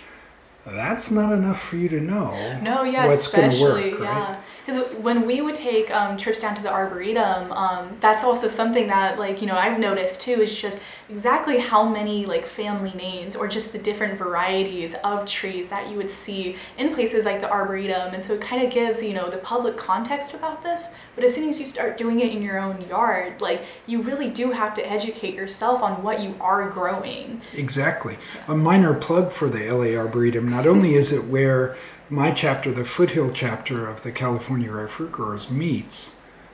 that's 0.65 1.09
not 1.09 1.31
enough 1.31 1.61
for 1.61 1.77
you 1.77 1.89
to 1.89 1.99
know. 1.99 2.59
No, 2.61 2.83
yeah, 2.83 3.07
what's 3.07 3.27
going 3.27 3.49
to 3.49 3.55
especially 3.55 3.91
work, 3.91 4.01
right? 4.01 4.09
yeah. 4.09 4.41
Because 4.67 4.93
when 4.97 5.25
we 5.25 5.39
would 5.39 5.55
take 5.55 5.89
um, 5.91 6.17
trips 6.17 6.39
down 6.39 6.53
to 6.55 6.61
the 6.61 6.69
arboretum, 6.69 7.53
um, 7.53 7.95
that's 8.01 8.25
also 8.25 8.49
something 8.49 8.87
that 8.87 9.17
like 9.17 9.39
you 9.39 9.47
know 9.47 9.55
I've 9.55 9.79
noticed 9.79 10.19
too 10.19 10.41
is 10.41 10.53
just 10.53 10.81
exactly 11.09 11.57
how 11.57 11.87
many 11.87 12.25
like 12.25 12.45
family 12.45 12.91
names 12.91 13.33
or 13.33 13.47
just 13.47 13.71
the 13.71 13.77
different 13.77 14.17
varieties 14.17 14.93
of 15.05 15.25
trees 15.25 15.69
that 15.69 15.89
you 15.89 15.95
would 15.95 16.09
see 16.09 16.57
in 16.77 16.93
places 16.93 17.23
like 17.23 17.39
the 17.39 17.49
arboretum, 17.49 18.13
and 18.13 18.21
so 18.21 18.33
it 18.33 18.41
kind 18.41 18.61
of 18.61 18.69
gives 18.69 19.01
you 19.01 19.13
know 19.13 19.29
the 19.29 19.37
public 19.37 19.77
context 19.77 20.33
about 20.33 20.61
this. 20.61 20.89
But 21.15 21.23
as 21.23 21.33
soon 21.33 21.47
as 21.47 21.61
you 21.61 21.65
start 21.65 21.97
doing 21.97 22.19
it 22.19 22.33
in 22.33 22.41
your 22.41 22.59
own 22.59 22.81
yard, 22.81 23.39
like 23.39 23.63
you 23.85 24.01
really 24.01 24.29
do 24.29 24.51
have 24.51 24.73
to 24.73 24.85
educate 24.85 25.33
yourself 25.33 25.81
on 25.81 26.03
what 26.03 26.19
you 26.19 26.35
are 26.41 26.69
growing. 26.69 27.41
Exactly. 27.53 28.17
A 28.49 28.55
minor 28.55 28.93
plug 28.93 29.31
for 29.31 29.49
the 29.49 29.71
LA 29.71 29.97
Arboretum. 29.97 30.49
Not 30.49 30.67
only 30.67 30.95
is 30.95 31.13
it 31.13 31.23
where 31.23 31.77
my 32.09 32.31
chapter, 32.31 32.71
the 32.71 32.85
Foothill 32.85 33.31
chapter 33.31 33.85
of 33.85 34.03
the 34.03 34.11
California 34.11 34.71
Rare 34.71 34.87
Fruit 34.87 35.11
Growers, 35.11 35.49
meets, 35.49 36.11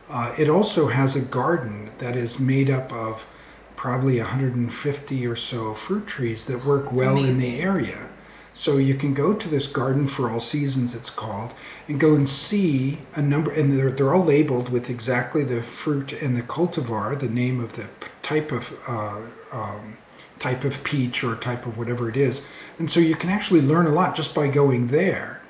uh, 0.09 0.33
it 0.37 0.49
also 0.49 0.87
has 0.87 1.15
a 1.15 1.21
garden 1.21 1.91
that 1.99 2.15
is 2.15 2.39
made 2.39 2.69
up 2.69 2.91
of 2.91 3.27
probably 3.75 4.19
150 4.19 5.27
or 5.27 5.35
so 5.35 5.73
fruit 5.73 6.07
trees 6.07 6.45
that 6.45 6.65
work 6.65 6.91
well 6.91 7.23
in 7.23 7.37
the 7.37 7.59
area. 7.59 8.09
So 8.55 8.77
you 8.77 8.93
can 8.93 9.13
go 9.13 9.33
to 9.33 9.49
this 9.49 9.65
garden 9.65 10.07
for 10.07 10.29
all 10.29 10.39
seasons, 10.39 10.93
it's 10.93 11.09
called, 11.09 11.55
and 11.87 11.99
go 11.99 12.13
and 12.13 12.29
see 12.29 12.99
a 13.15 13.21
number, 13.21 13.51
and 13.51 13.77
they're, 13.77 13.91
they're 13.91 14.13
all 14.13 14.23
labeled 14.23 14.69
with 14.69 14.89
exactly 14.89 15.43
the 15.43 15.63
fruit 15.63 16.13
and 16.13 16.37
the 16.37 16.43
cultivar, 16.43 17.19
the 17.19 17.27
name 17.27 17.59
of 17.59 17.73
the 17.73 17.87
type 18.21 18.51
of 18.51 18.77
uh, 18.87 19.21
um, 19.51 19.97
type 20.39 20.63
of 20.63 20.83
peach 20.83 21.23
or 21.23 21.35
type 21.35 21.65
of 21.65 21.77
whatever 21.77 22.09
it 22.09 22.17
is. 22.17 22.43
And 22.77 22.91
so 22.91 22.99
you 22.99 23.15
can 23.15 23.29
actually 23.29 23.61
learn 23.61 23.87
a 23.87 23.91
lot 23.91 24.15
just 24.15 24.35
by 24.35 24.49
going 24.49 24.87
there. 24.87 25.42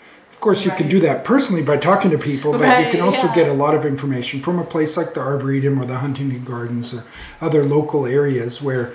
Of 0.44 0.46
course, 0.46 0.66
you 0.66 0.72
can 0.72 0.90
do 0.90 1.00
that 1.00 1.24
personally 1.24 1.62
by 1.62 1.78
talking 1.78 2.12
to 2.12 2.18
people, 2.18 2.52
but 2.52 2.84
you 2.84 2.92
can 2.92 3.00
also 3.00 3.28
yeah. 3.28 3.34
get 3.36 3.48
a 3.48 3.54
lot 3.54 3.76
of 3.76 3.86
information 3.86 4.42
from 4.42 4.60
a 4.60 4.66
place 4.66 4.98
like 4.98 5.14
the 5.14 5.22
Arboretum 5.22 5.80
or 5.80 5.86
the 5.86 6.00
Huntington 6.00 6.44
Gardens 6.44 6.94
or 6.94 7.06
other 7.40 7.64
local 7.64 8.06
areas 8.06 8.62
where 8.62 8.94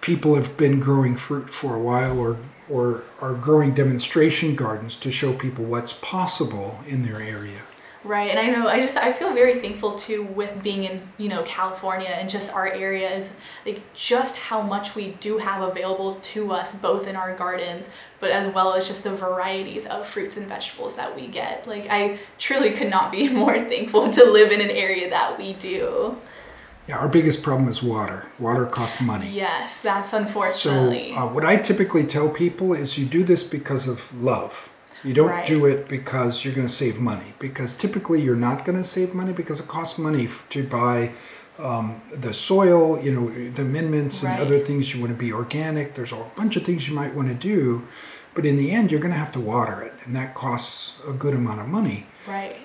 people 0.00 0.34
have 0.34 0.56
been 0.56 0.80
growing 0.80 1.16
fruit 1.16 1.50
for 1.50 1.76
a 1.76 1.78
while 1.78 2.18
or 2.18 2.38
or 2.68 3.04
are 3.20 3.34
growing 3.34 3.74
demonstration 3.74 4.56
gardens 4.56 4.96
to 4.96 5.12
show 5.12 5.32
people 5.32 5.64
what's 5.64 5.92
possible 5.92 6.80
in 6.88 7.04
their 7.04 7.22
area. 7.22 7.62
Right, 8.04 8.30
and 8.30 8.38
I 8.38 8.46
know 8.46 8.68
I 8.68 8.78
just 8.78 8.96
I 8.96 9.12
feel 9.12 9.32
very 9.32 9.58
thankful 9.60 9.94
too 9.96 10.22
with 10.22 10.62
being 10.62 10.84
in 10.84 11.00
you 11.18 11.28
know 11.28 11.42
California 11.42 12.08
and 12.08 12.30
just 12.30 12.50
our 12.52 12.68
area 12.68 13.10
is 13.10 13.28
like 13.66 13.82
just 13.92 14.36
how 14.36 14.62
much 14.62 14.94
we 14.94 15.12
do 15.20 15.38
have 15.38 15.62
available 15.62 16.14
to 16.14 16.52
us 16.52 16.74
both 16.74 17.08
in 17.08 17.16
our 17.16 17.34
gardens, 17.34 17.88
but 18.20 18.30
as 18.30 18.46
well 18.46 18.72
as 18.74 18.86
just 18.86 19.02
the 19.02 19.14
varieties 19.14 19.84
of 19.86 20.06
fruits 20.06 20.36
and 20.36 20.46
vegetables 20.46 20.94
that 20.94 21.14
we 21.16 21.26
get. 21.26 21.66
Like 21.66 21.88
I 21.90 22.20
truly 22.38 22.70
could 22.70 22.88
not 22.88 23.10
be 23.10 23.28
more 23.32 23.58
thankful 23.64 24.10
to 24.10 24.24
live 24.24 24.52
in 24.52 24.60
an 24.60 24.70
area 24.70 25.10
that 25.10 25.36
we 25.36 25.54
do. 25.54 26.16
Yeah, 26.86 26.98
our 26.98 27.08
biggest 27.08 27.42
problem 27.42 27.68
is 27.68 27.82
water. 27.82 28.26
Water 28.38 28.64
costs 28.64 29.00
money. 29.00 29.28
Yes, 29.28 29.80
that's 29.80 30.12
unfortunately. 30.12 31.12
So 31.12 31.18
uh, 31.18 31.26
what 31.32 31.44
I 31.44 31.56
typically 31.56 32.06
tell 32.06 32.30
people 32.30 32.72
is 32.72 32.96
you 32.96 33.04
do 33.04 33.24
this 33.24 33.42
because 33.42 33.88
of 33.88 34.14
love 34.22 34.70
you 35.04 35.14
don't 35.14 35.30
right. 35.30 35.46
do 35.46 35.66
it 35.66 35.88
because 35.88 36.44
you're 36.44 36.54
going 36.54 36.66
to 36.66 36.72
save 36.72 36.98
money. 37.00 37.34
Because 37.38 37.74
typically 37.74 38.20
you're 38.20 38.36
not 38.36 38.64
going 38.64 38.78
to 38.78 38.84
save 38.84 39.14
money 39.14 39.32
because 39.32 39.60
it 39.60 39.68
costs 39.68 39.98
money 39.98 40.28
to 40.50 40.66
buy 40.66 41.12
um, 41.58 42.02
the 42.12 42.32
soil, 42.32 43.00
you 43.02 43.10
know, 43.10 43.50
the 43.50 43.62
amendments 43.62 44.22
and 44.22 44.30
right. 44.30 44.40
other 44.40 44.58
things. 44.58 44.94
You 44.94 45.00
want 45.00 45.12
to 45.12 45.18
be 45.18 45.32
organic. 45.32 45.94
There's 45.94 46.12
a 46.12 46.30
bunch 46.36 46.56
of 46.56 46.64
things 46.64 46.88
you 46.88 46.94
might 46.94 47.14
want 47.14 47.28
to 47.28 47.34
do. 47.34 47.86
But 48.34 48.46
in 48.46 48.56
the 48.56 48.70
end, 48.70 48.92
you're 48.92 49.00
going 49.00 49.12
to 49.12 49.18
have 49.18 49.32
to 49.32 49.40
water 49.40 49.80
it, 49.82 49.94
and 50.04 50.14
that 50.14 50.34
costs 50.34 50.94
a 51.06 51.12
good 51.12 51.34
amount 51.34 51.60
of 51.60 51.66
money. 51.66 52.06
Right. 52.26 52.56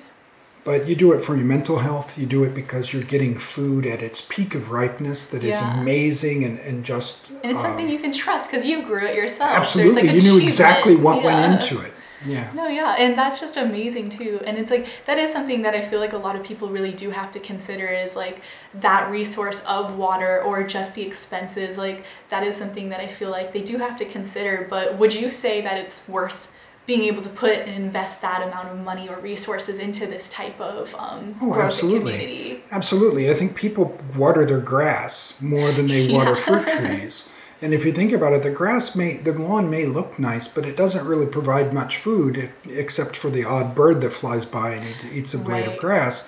But 0.64 0.88
you 0.88 0.96
do 0.96 1.12
it 1.12 1.22
for 1.22 1.36
your 1.36 1.46
mental 1.46 1.80
health. 1.80 2.18
You 2.18 2.26
do 2.26 2.44
it 2.44 2.54
because 2.54 2.94
you're 2.94 3.04
getting 3.04 3.38
food 3.38 3.86
at 3.86 4.02
its 4.02 4.22
peak 4.22 4.56
of 4.56 4.72
ripeness 4.72 5.26
that 5.26 5.42
yeah. 5.42 5.74
is 5.74 5.80
amazing 5.80 6.44
and, 6.44 6.60
and 6.60 6.86
just. 6.86 7.30
And 7.30 7.52
it's 7.52 7.60
uh, 7.60 7.64
something 7.64 7.90
you 7.90 8.00
can 8.00 8.14
trust 8.14 8.50
because 8.50 8.66
you 8.66 8.84
grew 8.84 9.06
it 9.06 9.16
yourself. 9.16 9.52
Absolutely. 9.52 10.04
Like 10.04 10.12
you 10.14 10.22
knew 10.22 10.40
exactly 10.40 10.96
what 10.96 11.24
yeah. 11.24 11.34
went 11.34 11.62
into 11.62 11.82
it. 11.82 11.94
Yeah. 12.26 12.52
No, 12.54 12.68
yeah. 12.68 12.96
And 12.98 13.18
that's 13.18 13.40
just 13.40 13.58
amazing 13.58 14.10
too. 14.10 14.42
And 14.46 14.58
it's 14.58 14.72
like 14.72 14.88
that 15.06 15.18
is 15.18 15.32
something 15.32 15.62
that 15.64 15.74
I 15.74 15.82
feel 15.82 16.00
like 16.00 16.14
a 16.14 16.18
lot 16.18 16.36
of 16.36 16.44
people 16.44 16.70
really 16.70 16.92
do 16.92 17.10
have 17.10 17.32
to 17.32 17.40
consider 17.40 17.88
is 17.88 18.16
like 18.16 18.42
that 18.76 19.10
resource 19.10 19.62
of 19.62 19.98
water 19.98 20.42
or 20.42 20.64
just 20.64 20.96
the 20.96 21.02
expenses. 21.02 21.78
Like 21.78 22.06
that 22.30 22.44
is 22.44 22.56
something 22.56 22.90
that 22.90 23.00
I 23.00 23.08
feel 23.08 23.30
like 23.30 23.54
they 23.54 23.62
do 23.62 23.78
have 23.78 23.98
to 23.98 24.06
consider. 24.06 24.68
But 24.70 24.98
would 24.98 25.14
you 25.14 25.30
say 25.30 25.62
that 25.62 25.78
it's 25.78 26.08
worth 26.08 26.48
being 26.86 27.04
able 27.04 27.22
to 27.22 27.30
put 27.30 27.60
and 27.60 27.70
invest 27.70 28.22
that 28.22 28.46
amount 28.46 28.68
of 28.68 28.80
money 28.80 29.08
or 29.08 29.18
resources 29.20 29.80
into 29.80 30.06
this 30.06 30.28
type 30.28 30.60
of 30.60 30.94
um, 30.96 31.36
oh, 31.42 31.52
growth 31.52 31.66
absolutely. 31.66 32.12
community? 32.12 32.64
Absolutely. 32.72 33.30
I 33.30 33.34
think 33.34 33.56
people 33.56 33.98
water 34.16 34.46
their 34.46 34.60
grass 34.60 35.40
more 35.42 35.72
than 35.72 35.88
they 35.88 36.02
yeah. 36.08 36.18
water 36.18 36.36
fruit 36.36 36.68
trees. 36.68 37.26
And 37.64 37.74
if 37.74 37.86
you 37.86 37.94
think 37.94 38.12
about 38.12 38.34
it, 38.34 38.44
the 38.44 38.52
grass 38.52 38.94
may, 38.94 39.16
the 39.16 39.32
lawn 39.32 39.70
may 39.70 39.86
look 39.86 40.20
nice, 40.20 40.50
but 40.50 40.66
it 40.66 40.76
doesn't 40.76 41.08
really 41.08 41.26
provide 41.26 41.74
much 41.74 41.96
food 41.96 42.52
except 42.70 43.16
for 43.16 43.30
the 43.30 43.46
odd 43.46 43.74
bird 43.74 44.02
that 44.02 44.12
flies 44.12 44.44
by 44.44 44.72
and 44.72 44.86
it 44.86 44.98
eats 45.14 45.34
a 45.34 45.38
blade 45.38 45.68
right. 45.68 45.74
of 45.74 45.80
grass. 45.80 46.26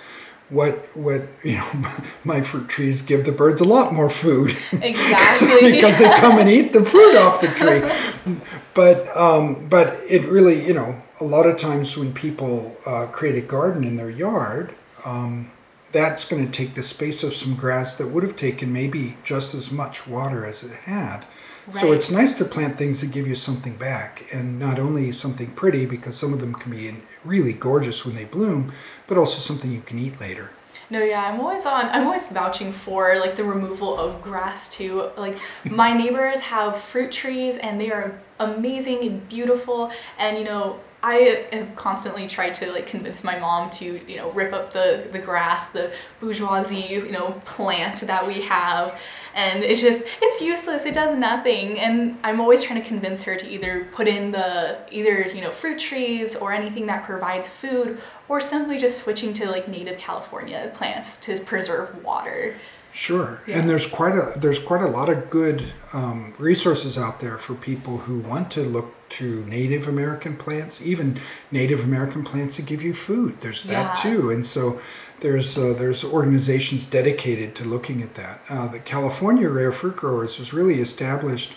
What 0.48 0.96
what 0.96 1.28
you 1.44 1.58
know, 1.58 1.88
my 2.24 2.42
fruit 2.42 2.70
trees 2.70 3.02
give 3.02 3.26
the 3.26 3.34
birds 3.34 3.60
a 3.60 3.66
lot 3.66 3.94
more 3.94 4.10
food. 4.10 4.56
Exactly. 4.72 5.72
because 5.72 6.00
they 6.00 6.10
come 6.20 6.40
and 6.40 6.50
eat 6.50 6.72
the 6.72 6.86
fruit 6.86 7.18
off 7.18 7.42
the 7.42 7.48
tree. 7.48 8.38
but 8.74 9.06
um, 9.18 9.68
but 9.68 10.00
it 10.08 10.26
really 10.30 10.66
you 10.66 10.74
know 10.74 11.02
a 11.20 11.26
lot 11.26 11.46
of 11.46 11.58
times 11.58 11.98
when 11.98 12.14
people 12.14 12.78
uh, 12.86 13.08
create 13.08 13.36
a 13.36 13.42
garden 13.42 13.84
in 13.84 13.98
their 13.98 14.10
yard. 14.10 14.74
Um, 15.04 15.52
that's 15.96 16.26
going 16.26 16.46
to 16.46 16.52
take 16.52 16.76
the 16.76 16.84
space 16.84 17.24
of 17.24 17.34
some 17.34 17.56
grass 17.56 17.96
that 17.96 18.08
would 18.08 18.22
have 18.22 18.36
taken 18.36 18.74
maybe 18.74 19.16
just 19.24 19.56
as 19.56 19.72
much 19.72 20.06
water 20.06 20.46
as 20.46 20.62
it 20.62 20.74
had. 20.84 21.26
Right. 21.68 21.80
So 21.80 21.94
it's 21.94 22.12
nice 22.12 22.34
to 22.36 22.44
plant 22.44 22.78
things 22.78 23.00
that 23.00 23.12
give 23.12 23.26
you 23.26 23.34
something 23.34 23.78
back, 23.78 24.28
and 24.34 24.60
not 24.60 24.78
only 24.78 25.14
something 25.14 25.52
pretty, 25.52 25.86
because 25.86 26.18
some 26.18 26.34
of 26.34 26.42
them 26.42 26.54
can 26.54 26.72
be 26.72 26.98
really 27.24 27.54
gorgeous 27.54 28.04
when 28.04 28.14
they 28.14 28.26
bloom, 28.26 28.74
but 29.08 29.18
also 29.18 29.40
something 29.40 29.72
you 29.72 29.80
can 29.80 29.98
eat 29.98 30.20
later. 30.20 30.52
No, 30.90 31.02
yeah, 31.02 31.24
I'm 31.24 31.40
always 31.40 31.66
on. 31.66 31.86
I'm 31.86 32.06
always 32.06 32.28
vouching 32.28 32.74
for 32.74 33.18
like 33.18 33.38
the 33.38 33.46
removal 33.46 33.98
of 33.98 34.22
grass 34.22 34.68
too. 34.68 35.10
Like 35.16 35.38
my 35.72 35.94
neighbors 35.94 36.42
have 36.42 36.78
fruit 36.78 37.14
trees, 37.14 37.56
and 37.56 37.80
they 37.80 37.90
are 37.90 38.20
amazing 38.40 39.06
and 39.06 39.30
beautiful. 39.30 39.92
And 40.20 40.38
you 40.38 40.44
know, 40.44 40.82
I 41.06 41.46
have 41.52 41.76
constantly 41.76 42.28
tried 42.28 42.56
to 42.56 42.72
like 42.72 42.88
convince 42.88 43.24
my 43.24 43.38
mom 43.38 43.70
to 43.72 44.02
you 44.08 44.18
know 44.18 44.32
rip 44.32 44.54
up 44.54 44.74
the 44.74 45.08
the 45.12 45.20
grass, 45.20 45.70
the 45.70 45.94
bourgeoisie 46.20 46.78
you 46.78 47.12
know 47.12 47.40
plant 47.46 48.02
that 48.02 48.26
we 48.26 48.42
have, 48.42 49.00
and 49.36 49.64
it's 49.64 49.82
just 49.82 50.04
it's 50.20 50.42
useless. 50.42 50.84
It 50.84 50.96
does 50.96 51.16
nothing, 51.16 51.80
and 51.80 52.18
I'm 52.24 52.42
always 52.42 52.64
trying 52.64 52.82
to 52.82 52.88
convince 52.88 53.22
her 53.22 53.36
to 53.36 53.48
either 53.48 53.86
put 53.92 54.08
in 54.08 54.32
the 54.32 54.80
either 54.90 55.28
you 55.28 55.42
know 55.42 55.52
fruit 55.52 55.78
trees 55.78 56.36
or 56.36 56.52
anything 56.52 56.88
that 56.88 57.04
provides 57.04 57.48
food, 57.48 58.02
or 58.28 58.42
simply 58.42 58.80
just 58.80 58.98
switching 58.98 59.32
to 59.34 59.48
like 59.48 59.68
native 59.68 60.00
California 60.00 60.72
plants 60.74 61.18
to 61.18 61.40
preserve 61.40 62.04
water. 62.04 62.56
Sure, 62.96 63.42
yeah. 63.46 63.60
and 63.60 63.70
there's 63.70 63.86
quite 63.86 64.16
a 64.16 64.40
there's 64.40 64.58
quite 64.58 64.82
a 64.82 64.88
lot 64.88 65.10
of 65.10 65.30
good 65.30 65.74
um, 65.92 66.34
resources 66.38 66.98
out 66.98 67.20
there 67.20 67.38
for 67.38 67.54
people 67.54 67.98
who 67.98 68.20
want 68.20 68.50
to 68.52 68.62
look 68.62 68.96
to 69.10 69.44
Native 69.44 69.86
American 69.86 70.38
plants, 70.38 70.82
even 70.82 71.20
Native 71.52 71.84
American 71.84 72.24
plants 72.24 72.56
that 72.56 72.66
give 72.66 72.82
you 72.82 72.94
food. 72.94 73.42
There's 73.42 73.66
yeah. 73.66 73.84
that 73.84 73.98
too, 73.98 74.30
and 74.32 74.46
so 74.46 74.80
there's 75.20 75.58
uh, 75.58 75.74
there's 75.74 76.06
organizations 76.06 76.86
dedicated 76.86 77.54
to 77.56 77.66
looking 77.66 78.02
at 78.02 78.16
that. 78.16 78.40
Uh, 78.48 78.70
the 78.70 78.80
California 78.80 79.50
Rare 79.50 79.74
Fruit 79.74 79.98
Growers 79.98 80.40
was 80.40 80.54
really 80.54 80.80
established 80.80 81.54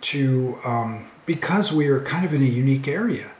to 0.00 0.58
um, 0.64 1.08
because 1.24 1.72
we 1.72 1.86
are 1.86 2.00
kind 2.00 2.24
of 2.24 2.34
in 2.34 2.42
a 2.42 2.46
unique 2.46 2.88
area. 2.88 3.30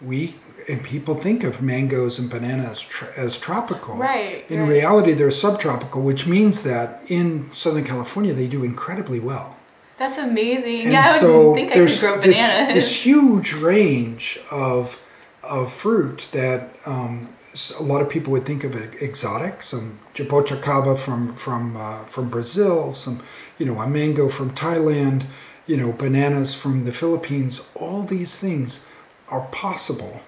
We 0.00 0.36
and 0.68 0.82
people 0.82 1.14
think 1.14 1.44
of 1.44 1.62
mangoes 1.62 2.18
and 2.18 2.28
bananas 2.28 2.80
tr- 2.80 3.06
as 3.16 3.38
tropical. 3.38 3.96
Right. 3.96 4.48
In 4.50 4.60
right. 4.60 4.68
reality, 4.68 5.12
they're 5.14 5.30
subtropical, 5.30 6.02
which 6.02 6.26
means 6.26 6.62
that 6.62 7.02
in 7.08 7.50
Southern 7.50 7.84
California 7.84 8.34
they 8.34 8.46
do 8.46 8.62
incredibly 8.62 9.18
well. 9.18 9.56
That's 9.96 10.18
amazing. 10.18 10.82
And 10.82 10.92
yeah, 10.92 11.12
I 11.12 11.18
so 11.18 11.54
think 11.54 11.72
I 11.72 11.74
could 11.74 11.98
grow 11.98 12.16
bananas. 12.20 12.74
This, 12.74 12.86
this 12.86 13.06
huge 13.06 13.52
range 13.54 14.38
of 14.50 15.00
of 15.42 15.72
fruit 15.72 16.28
that 16.32 16.76
um, 16.84 17.34
a 17.78 17.82
lot 17.82 18.02
of 18.02 18.08
people 18.08 18.32
would 18.32 18.44
think 18.44 18.62
of 18.62 18.76
as 18.76 18.94
exotic. 19.02 19.62
Some 19.62 19.98
jaboticaba 20.14 20.98
from 20.98 21.34
from 21.34 21.76
uh, 21.76 22.04
from 22.04 22.28
Brazil, 22.28 22.92
some 22.92 23.22
you 23.58 23.66
know 23.66 23.80
a 23.80 23.88
mango 23.88 24.28
from 24.28 24.54
Thailand, 24.54 25.24
you 25.66 25.76
know 25.76 25.92
bananas 25.92 26.54
from 26.54 26.84
the 26.84 26.92
Philippines. 26.92 27.60
All 27.74 28.02
these 28.02 28.38
things 28.38 28.80
are 29.28 29.46
possible 29.50 30.22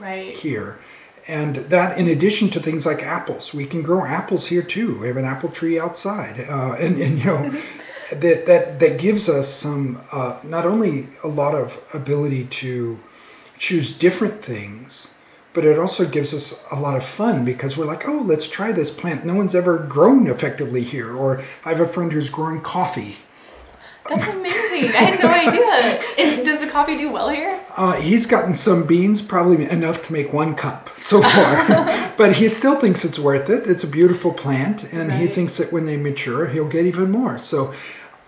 right. 0.00 0.34
here. 0.34 0.78
And 1.28 1.56
that, 1.56 1.98
in 1.98 2.08
addition 2.08 2.50
to 2.50 2.60
things 2.60 2.84
like 2.84 3.02
apples, 3.02 3.54
we 3.54 3.64
can 3.64 3.82
grow 3.82 4.04
apples 4.04 4.48
here 4.48 4.62
too. 4.62 4.98
We 4.98 5.06
have 5.06 5.16
an 5.16 5.24
apple 5.24 5.50
tree 5.50 5.78
outside, 5.78 6.40
uh, 6.40 6.74
and, 6.80 7.00
and 7.00 7.18
you 7.18 7.24
know, 7.24 7.60
that 8.12 8.46
that 8.46 8.80
that 8.80 8.98
gives 8.98 9.28
us 9.28 9.48
some 9.48 10.02
uh, 10.10 10.40
not 10.42 10.66
only 10.66 11.10
a 11.22 11.28
lot 11.28 11.54
of 11.54 11.78
ability 11.94 12.46
to 12.46 12.98
choose 13.56 13.92
different 13.92 14.44
things, 14.44 15.10
but 15.52 15.64
it 15.64 15.78
also 15.78 16.04
gives 16.04 16.34
us 16.34 16.60
a 16.72 16.80
lot 16.80 16.96
of 16.96 17.04
fun 17.04 17.44
because 17.44 17.76
we're 17.76 17.84
like, 17.84 18.08
oh, 18.08 18.22
let's 18.24 18.48
try 18.48 18.72
this 18.72 18.90
plant. 18.90 19.24
No 19.24 19.34
one's 19.34 19.54
ever 19.54 19.78
grown 19.78 20.26
effectively 20.26 20.82
here. 20.82 21.16
Or 21.16 21.40
I 21.64 21.68
have 21.68 21.80
a 21.80 21.86
friend 21.86 22.12
who's 22.12 22.30
growing 22.30 22.62
coffee 22.62 23.18
that's 24.08 24.26
amazing. 24.34 24.71
I 24.90 25.02
had 25.02 25.20
no 25.20 25.28
idea. 25.28 26.00
And 26.18 26.44
does 26.44 26.58
the 26.58 26.66
coffee 26.66 26.96
do 26.96 27.10
well 27.10 27.28
here? 27.28 27.64
Uh, 27.76 27.92
he's 27.94 28.26
gotten 28.26 28.54
some 28.54 28.86
beans, 28.86 29.22
probably 29.22 29.68
enough 29.68 30.02
to 30.02 30.12
make 30.12 30.32
one 30.32 30.54
cup 30.54 30.90
so 30.96 31.22
far. 31.22 32.12
but 32.16 32.36
he 32.36 32.48
still 32.48 32.78
thinks 32.78 33.04
it's 33.04 33.18
worth 33.18 33.48
it. 33.48 33.66
It's 33.66 33.84
a 33.84 33.86
beautiful 33.86 34.32
plant, 34.32 34.84
and 34.92 35.08
right. 35.08 35.20
he 35.20 35.26
thinks 35.26 35.56
that 35.56 35.72
when 35.72 35.86
they 35.86 35.96
mature, 35.96 36.48
he'll 36.48 36.68
get 36.68 36.86
even 36.86 37.10
more. 37.10 37.38
So 37.38 37.72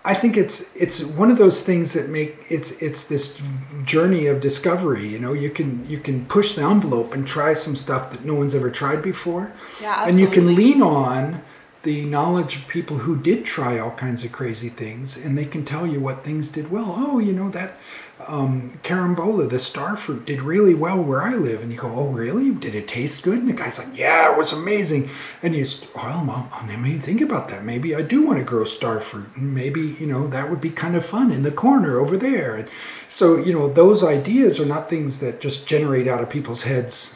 I 0.06 0.14
think 0.14 0.36
it's 0.36 0.64
it's 0.74 1.02
one 1.02 1.30
of 1.30 1.38
those 1.38 1.62
things 1.62 1.94
that 1.94 2.10
make 2.10 2.36
it's 2.50 2.72
it's 2.72 3.04
this 3.04 3.40
journey 3.84 4.26
of 4.26 4.40
discovery. 4.40 5.06
You 5.08 5.18
know, 5.18 5.32
you 5.32 5.48
can 5.48 5.88
you 5.88 5.98
can 5.98 6.26
push 6.26 6.54
the 6.54 6.62
envelope 6.62 7.14
and 7.14 7.26
try 7.26 7.54
some 7.54 7.74
stuff 7.74 8.10
that 8.10 8.22
no 8.24 8.34
one's 8.34 8.54
ever 8.54 8.70
tried 8.70 9.02
before. 9.02 9.52
Yeah, 9.80 9.94
absolutely. 9.94 10.10
And 10.10 10.20
you 10.20 10.28
can 10.28 10.54
lean 10.54 10.82
on 10.82 11.42
the 11.84 12.04
knowledge 12.04 12.56
of 12.56 12.66
people 12.66 12.98
who 12.98 13.16
did 13.16 13.44
try 13.44 13.78
all 13.78 13.92
kinds 13.92 14.24
of 14.24 14.32
crazy 14.32 14.68
things, 14.68 15.16
and 15.16 15.38
they 15.38 15.44
can 15.44 15.64
tell 15.64 15.86
you 15.86 16.00
what 16.00 16.24
things 16.24 16.48
did 16.48 16.70
well. 16.70 16.94
Oh, 16.96 17.18
you 17.18 17.32
know 17.32 17.50
that 17.50 17.78
um, 18.26 18.78
carambola, 18.82 19.48
the 19.48 19.58
star 19.58 19.96
fruit, 19.96 20.24
did 20.24 20.42
really 20.42 20.74
well 20.74 21.02
where 21.02 21.22
I 21.22 21.34
live. 21.34 21.62
And 21.62 21.72
you 21.72 21.78
go, 21.78 21.92
oh, 21.92 22.06
really? 22.06 22.50
Did 22.50 22.74
it 22.74 22.88
taste 22.88 23.22
good? 23.22 23.38
And 23.38 23.48
the 23.48 23.52
guy's 23.52 23.78
like, 23.78 23.96
yeah, 23.96 24.32
it 24.32 24.38
was 24.38 24.52
amazing. 24.52 25.10
And 25.42 25.54
you, 25.54 25.66
well, 25.94 26.24
well, 26.24 26.48
let 26.66 26.78
me 26.78 26.96
think 26.96 27.20
about 27.20 27.48
that. 27.48 27.64
Maybe 27.64 27.94
I 27.94 28.02
do 28.02 28.22
want 28.22 28.38
to 28.38 28.44
grow 28.44 28.64
star 28.64 29.00
fruit, 29.00 29.36
and 29.36 29.54
maybe 29.54 29.96
you 30.00 30.06
know 30.06 30.26
that 30.28 30.50
would 30.50 30.60
be 30.60 30.70
kind 30.70 30.96
of 30.96 31.04
fun 31.04 31.30
in 31.30 31.42
the 31.42 31.52
corner 31.52 31.98
over 31.98 32.16
there. 32.16 32.56
And 32.56 32.68
so 33.08 33.36
you 33.36 33.52
know 33.52 33.68
those 33.68 34.02
ideas 34.02 34.58
are 34.58 34.64
not 34.64 34.88
things 34.88 35.18
that 35.18 35.40
just 35.40 35.66
generate 35.66 36.08
out 36.08 36.22
of 36.22 36.30
people's 36.30 36.62
heads. 36.62 37.14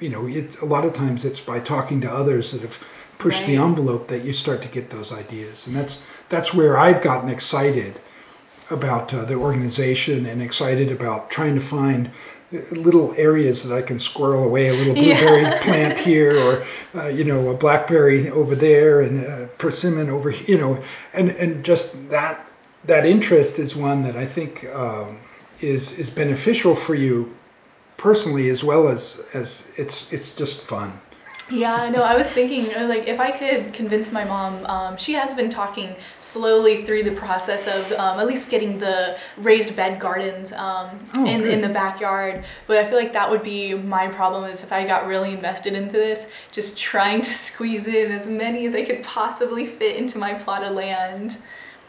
You 0.00 0.08
know, 0.10 0.26
it, 0.26 0.60
a 0.60 0.66
lot 0.66 0.84
of 0.84 0.92
times 0.92 1.24
it's 1.24 1.40
by 1.40 1.60
talking 1.60 2.00
to 2.02 2.12
others 2.12 2.52
that 2.52 2.60
have 2.60 2.84
push 3.24 3.38
right. 3.38 3.46
the 3.46 3.56
envelope 3.56 4.08
that 4.08 4.24
you 4.24 4.32
start 4.32 4.60
to 4.60 4.68
get 4.68 4.90
those 4.90 5.10
ideas 5.12 5.66
and 5.66 5.74
that's 5.74 6.00
that's 6.28 6.52
where 6.52 6.76
i've 6.76 7.00
gotten 7.00 7.28
excited 7.30 8.00
about 8.70 9.12
uh, 9.12 9.24
the 9.24 9.34
organization 9.34 10.26
and 10.26 10.42
excited 10.42 10.90
about 10.90 11.30
trying 11.30 11.54
to 11.54 11.60
find 11.60 12.10
little 12.70 13.14
areas 13.16 13.64
that 13.64 13.76
I 13.76 13.82
can 13.82 13.98
squirrel 13.98 14.44
away 14.44 14.68
a 14.68 14.74
little 14.74 14.94
blueberry 14.94 15.42
yeah. 15.42 15.62
plant 15.62 15.98
here, 15.98 16.38
or 16.38 16.64
uh, 16.94 17.08
you 17.08 17.24
know 17.24 17.50
a 17.50 17.54
blackberry 17.54 18.30
over 18.30 18.54
there, 18.54 19.00
and 19.00 19.24
a 19.24 19.46
persimmon 19.58 20.08
over 20.08 20.30
here, 20.30 20.56
you 20.56 20.58
know, 20.58 20.82
and 21.12 21.30
and 21.30 21.64
just 21.64 22.10
that 22.10 22.46
that 22.84 23.04
interest 23.06 23.58
is 23.58 23.74
one 23.74 24.02
that 24.02 24.16
I 24.16 24.26
think 24.26 24.64
um, 24.74 25.18
is 25.60 25.92
is 25.98 26.10
beneficial 26.10 26.74
for 26.74 26.94
you 26.94 27.34
personally 27.96 28.48
as 28.48 28.62
well 28.62 28.88
as 28.88 29.20
as 29.32 29.66
it's 29.76 30.10
it's 30.12 30.30
just 30.30 30.60
fun. 30.60 31.00
Yeah, 31.50 31.74
I 31.74 31.90
know. 31.90 32.02
I 32.02 32.16
was 32.16 32.26
thinking, 32.26 32.74
I 32.74 32.80
was 32.80 32.88
like, 32.88 33.06
if 33.06 33.20
I 33.20 33.30
could 33.30 33.74
convince 33.74 34.10
my 34.10 34.24
mom, 34.24 34.64
um, 34.64 34.96
she 34.96 35.12
has 35.12 35.34
been 35.34 35.50
talking 35.50 35.94
slowly 36.18 36.84
through 36.84 37.02
the 37.02 37.12
process 37.12 37.66
of 37.66 37.92
um, 37.98 38.18
at 38.18 38.26
least 38.26 38.48
getting 38.48 38.78
the 38.78 39.18
raised 39.36 39.76
bed 39.76 40.00
gardens 40.00 40.52
um, 40.52 40.88
oh, 41.14 41.26
in, 41.26 41.42
in 41.42 41.60
the 41.60 41.68
backyard. 41.68 42.44
But 42.66 42.78
I 42.78 42.86
feel 42.86 42.96
like 42.96 43.12
that 43.12 43.30
would 43.30 43.42
be 43.42 43.74
my 43.74 44.08
problem 44.08 44.44
is 44.44 44.62
if 44.62 44.72
I 44.72 44.86
got 44.86 45.06
really 45.06 45.34
invested 45.34 45.74
into 45.74 45.92
this, 45.92 46.26
just 46.50 46.78
trying 46.78 47.20
to 47.20 47.32
squeeze 47.32 47.86
in 47.86 48.10
as 48.10 48.26
many 48.26 48.66
as 48.66 48.74
I 48.74 48.82
could 48.82 49.04
possibly 49.04 49.66
fit 49.66 49.96
into 49.96 50.16
my 50.16 50.32
plot 50.34 50.64
of 50.64 50.72
land. 50.72 51.36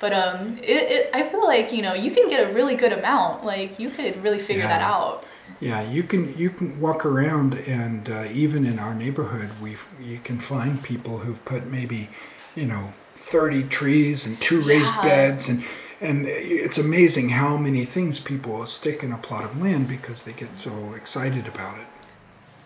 But 0.01 0.11
um, 0.11 0.57
it, 0.57 0.91
it, 0.91 1.09
I 1.13 1.23
feel 1.23 1.45
like, 1.45 1.71
you 1.71 1.81
know, 1.81 1.93
you 1.93 2.11
can 2.11 2.27
get 2.27 2.49
a 2.49 2.53
really 2.53 2.75
good 2.75 2.91
amount. 2.91 3.45
Like, 3.45 3.79
you 3.79 3.89
could 3.89 4.21
really 4.21 4.39
figure 4.39 4.63
yeah. 4.63 4.79
that 4.79 4.81
out. 4.81 5.23
Yeah, 5.59 5.81
you 5.81 6.03
can 6.03 6.37
you 6.37 6.49
can 6.49 6.79
walk 6.79 7.05
around, 7.05 7.55
and 7.55 8.09
uh, 8.09 8.25
even 8.31 8.65
in 8.65 8.77
our 8.79 8.93
neighborhood, 8.93 9.51
we 9.61 9.77
you 10.01 10.19
can 10.19 10.39
find 10.39 10.83
people 10.83 11.19
who've 11.19 11.43
put 11.45 11.65
maybe, 11.67 12.09
you 12.55 12.65
know, 12.65 12.93
thirty 13.15 13.63
trees 13.63 14.25
and 14.25 14.39
two 14.41 14.61
raised 14.61 14.93
yeah. 14.95 15.01
beds, 15.01 15.47
and 15.47 15.63
and 16.01 16.25
it's 16.27 16.77
amazing 16.77 17.29
how 17.29 17.55
many 17.57 17.85
things 17.85 18.19
people 18.19 18.65
stick 18.65 19.01
in 19.01 19.11
a 19.13 19.17
plot 19.17 19.45
of 19.45 19.61
land 19.61 19.87
because 19.87 20.23
they 20.23 20.33
get 20.33 20.55
so 20.57 20.93
excited 20.93 21.47
about 21.47 21.79
it. 21.79 21.87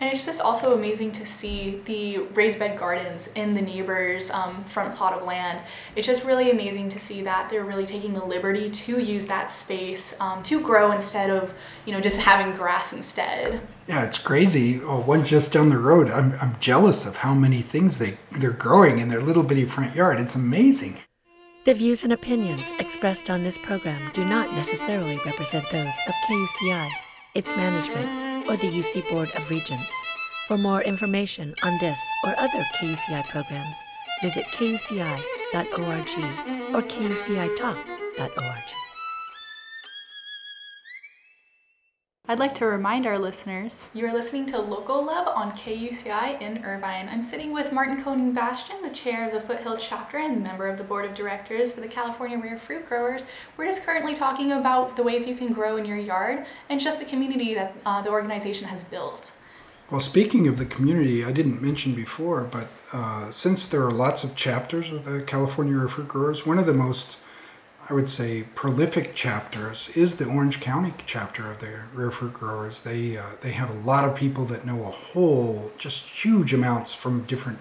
And 0.00 0.10
it's 0.10 0.24
just 0.24 0.40
also 0.40 0.74
amazing 0.74 1.12
to 1.12 1.26
see 1.26 1.82
the 1.84 2.18
raised 2.34 2.58
bed 2.58 2.78
gardens 2.78 3.28
in 3.34 3.52
the 3.52 3.60
neighbor's 3.60 4.30
um, 4.30 4.64
front 4.64 4.94
plot 4.94 5.12
of 5.12 5.26
land. 5.26 5.62
It's 5.94 6.06
just 6.06 6.24
really 6.24 6.50
amazing 6.50 6.88
to 6.90 6.98
see 6.98 7.20
that 7.22 7.50
they're 7.50 7.66
really 7.66 7.84
taking 7.84 8.14
the 8.14 8.24
liberty 8.24 8.70
to 8.70 8.98
use 8.98 9.26
that 9.26 9.50
space 9.50 10.14
um, 10.18 10.42
to 10.44 10.58
grow 10.58 10.92
instead 10.92 11.28
of, 11.28 11.52
you 11.84 11.92
know, 11.92 12.00
just 12.00 12.16
having 12.16 12.56
grass 12.56 12.94
instead. 12.94 13.60
Yeah, 13.86 14.04
it's 14.04 14.18
crazy. 14.18 14.80
Oh, 14.80 15.00
one 15.00 15.22
just 15.22 15.52
down 15.52 15.68
the 15.68 15.78
road, 15.78 16.10
I'm, 16.10 16.32
I'm 16.40 16.56
jealous 16.60 17.04
of 17.04 17.16
how 17.16 17.34
many 17.34 17.60
things 17.60 17.98
they, 17.98 18.16
they're 18.32 18.52
growing 18.52 19.00
in 19.00 19.08
their 19.08 19.20
little 19.20 19.42
bitty 19.42 19.66
front 19.66 19.94
yard. 19.94 20.18
It's 20.18 20.34
amazing. 20.34 20.96
The 21.64 21.74
views 21.74 22.04
and 22.04 22.12
opinions 22.14 22.72
expressed 22.78 23.28
on 23.28 23.44
this 23.44 23.58
program 23.58 24.10
do 24.14 24.24
not 24.24 24.50
necessarily 24.54 25.20
represent 25.26 25.68
those 25.70 25.92
of 26.08 26.14
KUCI, 26.26 26.88
its 27.34 27.54
management, 27.54 28.29
or 28.50 28.56
the 28.56 28.66
UC 28.66 29.08
Board 29.08 29.30
of 29.36 29.48
Regents. 29.48 29.94
For 30.48 30.58
more 30.58 30.82
information 30.82 31.54
on 31.62 31.78
this 31.78 31.96
or 32.26 32.34
other 32.36 32.64
KUCI 32.80 33.22
programs, 33.28 33.76
visit 34.22 34.44
kuci.org 34.46 36.10
or 36.74 36.82
kucitalk.org. 36.82 38.89
I'd 42.30 42.38
like 42.38 42.54
to 42.56 42.66
remind 42.66 43.08
our 43.08 43.18
listeners 43.18 43.90
you're 43.92 44.12
listening 44.12 44.46
to 44.46 44.60
Local 44.60 45.04
Love 45.04 45.26
on 45.26 45.50
KUCI 45.50 46.40
in 46.40 46.64
Irvine. 46.64 47.08
I'm 47.08 47.22
sitting 47.22 47.52
with 47.52 47.72
Martin 47.72 48.04
Koning 48.04 48.32
Bastiaan, 48.32 48.84
the 48.84 48.90
chair 48.90 49.26
of 49.26 49.34
the 49.34 49.40
Foothill 49.40 49.76
chapter 49.76 50.16
and 50.16 50.40
member 50.40 50.68
of 50.68 50.78
the 50.78 50.84
board 50.84 51.04
of 51.06 51.12
directors 51.12 51.72
for 51.72 51.80
the 51.80 51.88
California 51.88 52.38
Rare 52.38 52.56
Fruit 52.56 52.86
Growers. 52.86 53.24
We're 53.56 53.66
just 53.66 53.82
currently 53.82 54.14
talking 54.14 54.52
about 54.52 54.94
the 54.94 55.02
ways 55.02 55.26
you 55.26 55.34
can 55.34 55.52
grow 55.52 55.76
in 55.76 55.84
your 55.84 55.96
yard 55.96 56.46
and 56.68 56.78
just 56.78 57.00
the 57.00 57.04
community 57.04 57.52
that 57.54 57.74
uh, 57.84 58.00
the 58.00 58.10
organization 58.10 58.68
has 58.68 58.84
built. 58.84 59.32
Well, 59.90 60.00
speaking 60.00 60.46
of 60.46 60.56
the 60.56 60.66
community, 60.66 61.24
I 61.24 61.32
didn't 61.32 61.60
mention 61.60 61.96
before, 61.96 62.44
but 62.44 62.68
uh, 62.92 63.32
since 63.32 63.66
there 63.66 63.84
are 63.84 63.90
lots 63.90 64.22
of 64.22 64.36
chapters 64.36 64.88
of 64.92 65.04
the 65.04 65.20
California 65.22 65.76
Rare 65.76 65.88
Fruit 65.88 66.06
Growers, 66.06 66.46
one 66.46 66.60
of 66.60 66.66
the 66.66 66.74
most 66.74 67.16
I 67.90 67.92
would 67.92 68.08
say, 68.08 68.44
prolific 68.54 69.16
chapters 69.16 69.90
is 69.96 70.14
the 70.14 70.24
Orange 70.24 70.60
County 70.60 70.94
chapter 71.06 71.50
of 71.50 71.58
the 71.58 71.80
Rare 71.92 72.12
Fruit 72.12 72.32
Growers. 72.32 72.82
They 72.82 73.18
uh, 73.18 73.24
they 73.40 73.50
have 73.50 73.68
a 73.68 73.80
lot 73.80 74.08
of 74.08 74.14
people 74.14 74.44
that 74.44 74.64
know 74.64 74.84
a 74.84 74.92
whole, 74.92 75.72
just 75.76 76.04
huge 76.04 76.54
amounts 76.54 76.94
from 76.94 77.24
different 77.24 77.58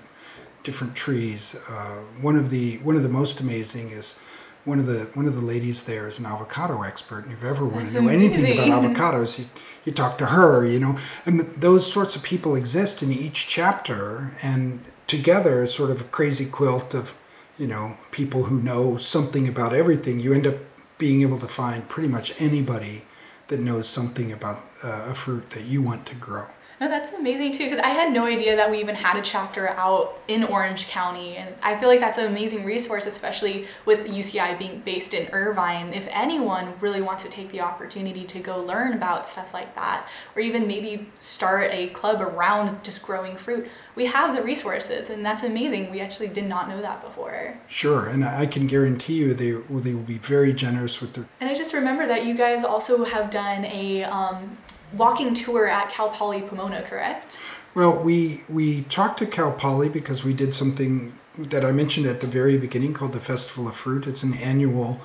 different 0.64 0.94
trees. 0.94 1.56
Uh, 1.68 2.02
one 2.22 2.36
of 2.36 2.52
the 2.52 2.78
one 2.78 2.96
of 2.96 3.02
the 3.02 3.10
most 3.10 3.40
amazing 3.40 3.90
is 3.90 4.18
one 4.66 4.78
of 4.78 4.86
the 4.86 5.10
one 5.16 5.26
of 5.26 5.34
the 5.34 5.42
ladies 5.42 5.84
there 5.84 6.08
is 6.08 6.20
an 6.20 6.28
avocado 6.28 6.84
expert, 6.84 7.24
and 7.26 7.34
if 7.34 7.42
you 7.42 7.50
ever 7.50 7.66
want 7.66 7.86
That's 7.86 7.96
to 7.96 8.02
know 8.04 8.10
amazing. 8.10 8.46
anything 8.46 8.60
about 8.60 8.84
avocados, 8.96 9.40
you, 9.40 9.46
you 9.84 9.92
talk 9.92 10.20
to 10.20 10.28
her. 10.28 10.64
You 10.64 10.80
know, 10.80 10.98
and 11.26 11.40
those 11.58 11.92
sorts 11.92 12.16
of 12.16 12.22
people 12.22 12.56
exist 12.56 13.02
in 13.02 13.12
each 13.12 13.48
chapter, 13.48 14.38
and 14.44 14.86
together, 15.08 15.66
sort 15.66 15.90
of 15.90 16.02
a 16.02 16.04
crazy 16.04 16.46
quilt 16.46 16.94
of 16.94 17.16
you 17.60 17.68
know, 17.68 17.98
people 18.12 18.44
who 18.44 18.62
know 18.62 18.98
something 18.98 19.48
about 19.48 19.74
everything, 19.74 20.20
you 20.20 20.34
end 20.34 20.48
up 20.48 20.56
being 20.98 21.22
able 21.22 21.38
to 21.40 21.48
find 21.48 21.88
pretty 21.90 22.08
much 22.08 22.34
anybody 22.40 23.04
that 23.50 23.60
knows 23.60 23.88
something 23.88 24.32
about 24.32 24.60
uh, 24.84 25.08
a 25.10 25.14
fruit 25.14 25.50
that 25.52 25.66
you 25.66 25.82
want 25.82 26.06
to 26.06 26.16
grow. 26.16 26.48
No, 26.80 26.88
that's 26.88 27.12
amazing 27.12 27.52
too, 27.52 27.66
because 27.66 27.80
I 27.80 27.90
had 27.90 28.14
no 28.14 28.26
idea 28.26 28.56
that 28.56 28.72
we 28.72 28.80
even 28.80 28.96
had 28.96 29.18
a 29.18 29.22
chapter 29.22 29.70
out 29.70 30.18
in 30.30 30.46
Orange 30.46 30.88
County. 30.88 31.36
And 31.36 31.54
I 31.62 31.78
feel 31.78 31.90
like 31.90 32.00
that's 32.00 32.18
an 32.18 32.28
amazing 32.28 32.64
resource, 32.64 33.06
especially 33.06 33.66
with 33.86 34.08
UCI 34.08 34.58
being 34.58 34.80
based 34.80 35.14
in 35.14 35.28
Irvine. 35.34 35.94
If 35.94 36.08
anyone 36.10 36.74
really 36.80 37.02
wants 37.02 37.24
to 37.24 37.30
take 37.30 37.50
the 37.50 37.60
opportunity 37.60 38.24
to 38.24 38.40
go 38.40 38.64
learn 38.64 38.94
about 38.94 39.28
stuff 39.28 39.54
like 39.54 39.76
that, 39.76 40.08
or 40.36 40.42
even 40.42 40.68
maybe 40.68 41.10
start 41.20 41.70
a 41.74 41.88
club 41.88 42.22
around 42.22 42.82
just 42.82 43.02
growing 43.02 43.36
fruit, 43.36 43.68
we 43.96 44.06
have 44.06 44.34
the 44.34 44.42
resources, 44.42 45.10
and 45.10 45.26
that's 45.26 45.44
amazing. 45.44 45.92
We 45.92 46.00
actually 46.00 46.30
did 46.30 46.46
not 46.46 46.70
know 46.70 46.82
that 46.82 47.02
before. 47.02 47.60
Sure, 47.68 48.08
and 48.08 48.24
I 48.24 48.46
can 48.46 48.68
guarantee 48.68 49.16
you 49.16 49.34
they, 49.34 49.52
they 49.52 49.94
will 49.94 50.04
be 50.04 50.18
very 50.18 50.54
generous 50.54 51.02
with 51.02 51.14
their. 51.14 51.28
And 51.42 51.50
I 51.50 51.56
just 51.56 51.74
remember 51.74 52.08
that 52.08 52.26
you 52.26 52.36
guys 52.36 52.64
also 52.64 53.04
have 53.04 53.30
done 53.30 53.66
a 53.66 54.06
um, 54.06 54.58
walking 54.94 55.34
tour 55.34 55.68
at 55.68 55.90
Cal 55.90 56.10
Poly 56.10 56.42
Pomona, 56.42 56.82
correct? 56.82 57.38
Well, 57.76 57.96
we 57.96 58.44
we 58.50 58.84
talked 58.84 59.20
to 59.20 59.26
Cal 59.26 59.52
Poly 59.52 59.90
because 59.90 60.24
we 60.24 60.34
did 60.34 60.54
something 60.54 61.14
that 61.38 61.64
I 61.64 61.72
mentioned 61.72 62.06
at 62.08 62.20
the 62.20 62.28
very 62.28 62.58
beginning 62.58 62.94
called 62.94 63.14
the 63.14 63.22
Festival 63.22 63.68
of 63.68 63.76
Fruit. 63.76 64.08
It's 64.08 64.24
an 64.24 64.34
annual, 64.34 65.00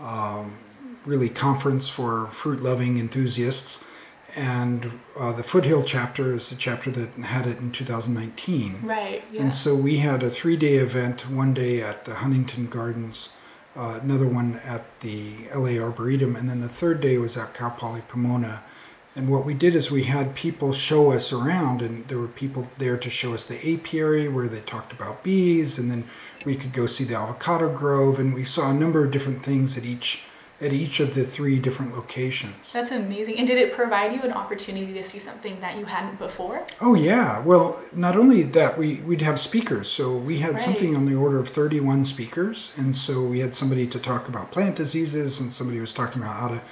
um, 0.00 0.58
really 1.04 1.28
conference 1.28 1.88
for 1.88 2.26
fruit 2.26 2.60
loving 2.60 2.98
enthusiasts, 2.98 3.78
and 4.34 5.00
uh, 5.16 5.32
the 5.32 5.42
Foothill 5.42 5.84
chapter 5.84 6.32
is 6.32 6.50
the 6.50 6.56
chapter 6.56 6.90
that 6.90 7.14
had 7.24 7.46
it 7.46 7.58
in 7.58 7.72
2019. 7.72 8.80
Right. 8.82 9.24
Yeah. 9.32 9.42
And 9.42 9.54
so 9.54 9.74
we 9.74 9.98
had 9.98 10.22
a 10.22 10.30
three-day 10.30 10.74
event. 10.74 11.30
One 11.30 11.54
day 11.54 11.80
at 11.80 12.04
the 12.04 12.16
Huntington 12.16 12.66
Gardens. 12.66 13.30
Uh, 13.76 14.00
another 14.02 14.26
one 14.26 14.60
at 14.64 14.84
the 15.00 15.34
LA 15.54 15.80
Arboretum, 15.80 16.34
and 16.34 16.50
then 16.50 16.60
the 16.60 16.68
third 16.68 17.00
day 17.00 17.16
was 17.16 17.36
at 17.36 17.54
Cal 17.54 17.70
Poly 17.70 18.02
Pomona 18.08 18.64
and 19.18 19.28
what 19.28 19.44
we 19.44 19.52
did 19.52 19.74
is 19.74 19.90
we 19.90 20.04
had 20.04 20.36
people 20.36 20.72
show 20.72 21.10
us 21.10 21.32
around, 21.32 21.82
and 21.82 22.06
there 22.06 22.18
were 22.18 22.28
people 22.28 22.70
there 22.78 22.96
to 22.96 23.10
show 23.10 23.34
us 23.34 23.44
the 23.44 23.56
apiary 23.56 24.28
where 24.28 24.46
they 24.46 24.60
talked 24.60 24.92
about 24.92 25.24
bees, 25.24 25.76
and 25.76 25.90
then 25.90 26.08
we 26.44 26.54
could 26.54 26.72
go 26.72 26.86
see 26.86 27.02
the 27.02 27.16
avocado 27.16 27.68
grove, 27.68 28.20
and 28.20 28.32
we 28.32 28.44
saw 28.44 28.70
a 28.70 28.74
number 28.74 29.04
of 29.04 29.10
different 29.10 29.44
things 29.44 29.76
at 29.76 29.84
each 29.84 30.20
at 30.60 30.72
each 30.72 30.98
of 30.98 31.14
the 31.14 31.24
three 31.24 31.58
different 31.58 31.94
locations. 31.94 32.72
That's 32.72 32.90
amazing. 32.90 33.38
And 33.38 33.46
did 33.46 33.58
it 33.58 33.72
provide 33.72 34.12
you 34.12 34.22
an 34.22 34.32
opportunity 34.32 34.92
to 34.92 35.04
see 35.04 35.20
something 35.20 35.60
that 35.60 35.76
you 35.76 35.84
hadn't 35.84 36.18
before? 36.18 36.66
Oh 36.80 36.94
yeah. 36.94 37.40
Well, 37.40 37.80
not 37.92 38.16
only 38.16 38.42
that, 38.44 38.78
we 38.78 38.96
we'd 39.00 39.22
have 39.22 39.40
speakers. 39.40 39.88
So 39.88 40.16
we 40.16 40.38
had 40.38 40.54
right. 40.54 40.60
something 40.60 40.94
on 40.94 41.06
the 41.06 41.16
order 41.16 41.40
of 41.40 41.48
31 41.48 42.04
speakers, 42.04 42.70
and 42.76 42.94
so 42.94 43.24
we 43.24 43.40
had 43.40 43.56
somebody 43.56 43.88
to 43.88 43.98
talk 43.98 44.28
about 44.28 44.52
plant 44.52 44.76
diseases, 44.76 45.40
and 45.40 45.52
somebody 45.52 45.80
was 45.80 45.92
talking 45.92 46.22
about 46.22 46.36
how 46.36 46.48
to 46.48 46.62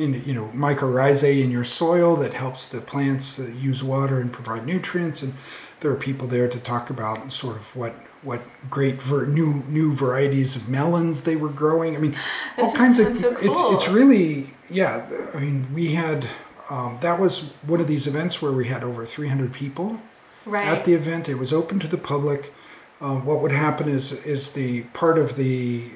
in, 0.00 0.24
you 0.24 0.34
know, 0.34 0.50
mycorrhizae 0.54 1.42
in 1.42 1.50
your 1.50 1.64
soil 1.64 2.16
that 2.16 2.34
helps 2.34 2.66
the 2.66 2.80
plants 2.80 3.38
uh, 3.38 3.44
use 3.44 3.82
water 3.82 4.20
and 4.20 4.32
provide 4.32 4.66
nutrients. 4.66 5.22
And 5.22 5.34
there 5.80 5.90
are 5.90 5.96
people 5.96 6.26
there 6.26 6.48
to 6.48 6.58
talk 6.58 6.90
about 6.90 7.32
sort 7.32 7.56
of 7.56 7.74
what 7.76 7.94
what 8.22 8.42
great 8.68 9.00
ver- 9.00 9.24
new 9.26 9.64
new 9.68 9.94
varieties 9.94 10.54
of 10.54 10.68
melons 10.68 11.22
they 11.22 11.36
were 11.36 11.48
growing. 11.48 11.96
I 11.96 11.98
mean, 11.98 12.16
all 12.58 12.72
kinds 12.72 12.98
of. 12.98 13.14
So 13.16 13.34
cool. 13.34 13.50
It's 13.50 13.84
it's 13.84 13.88
really 13.88 14.50
yeah. 14.68 15.06
I 15.34 15.38
mean, 15.38 15.72
we 15.72 15.94
had 15.94 16.26
um, 16.68 16.98
that 17.00 17.18
was 17.18 17.50
one 17.62 17.80
of 17.80 17.86
these 17.86 18.06
events 18.06 18.40
where 18.40 18.52
we 18.52 18.68
had 18.68 18.84
over 18.84 19.04
300 19.04 19.52
people 19.52 20.00
right. 20.46 20.66
at 20.66 20.84
the 20.84 20.94
event. 20.94 21.28
It 21.28 21.34
was 21.34 21.52
open 21.52 21.78
to 21.80 21.88
the 21.88 21.98
public. 21.98 22.52
Uh, 23.00 23.16
what 23.16 23.40
would 23.40 23.52
happen 23.52 23.88
is 23.88 24.12
is 24.12 24.50
the 24.50 24.82
part 24.92 25.18
of 25.18 25.36
the 25.36 25.90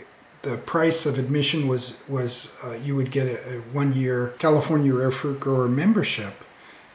the 0.44 0.58
price 0.58 1.06
of 1.06 1.18
admission 1.18 1.66
was 1.66 1.94
was 2.06 2.50
uh, 2.62 2.72
you 2.72 2.94
would 2.94 3.10
get 3.10 3.26
a, 3.26 3.56
a 3.56 3.60
one 3.72 3.94
year 3.94 4.34
California 4.38 4.94
Rare 4.94 5.10
Fruit 5.10 5.40
Grower 5.40 5.68
membership, 5.68 6.44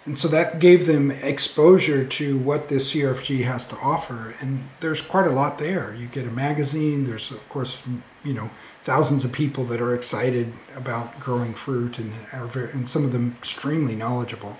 and 0.06 0.18
so 0.18 0.28
that 0.30 0.60
gave 0.60 0.86
them 0.86 1.12
exposure 1.12 2.06
to 2.06 2.38
what 2.38 2.70
the 2.70 2.76
CRFG 2.76 3.44
has 3.44 3.66
to 3.68 3.76
offer. 3.78 4.36
And 4.40 4.70
there's 4.80 5.02
quite 5.02 5.28
a 5.28 5.32
lot 5.32 5.58
there. 5.58 5.94
You 5.94 6.08
get 6.08 6.26
a 6.26 6.32
magazine. 6.32 7.06
There's 7.06 7.32
of 7.32 7.50
course 7.50 7.82
you 8.24 8.34
know 8.34 8.52
thousands 8.84 9.26
of 9.26 9.32
people 9.32 9.66
that 9.66 9.82
are 9.82 9.94
excited 9.94 10.54
about 10.76 11.20
growing 11.20 11.54
fruit 11.54 11.98
and 11.98 12.14
are 12.32 12.48
very, 12.48 12.72
and 12.72 12.88
some 12.88 13.04
of 13.04 13.12
them 13.12 13.36
extremely 13.38 13.96
knowledgeable. 13.96 14.58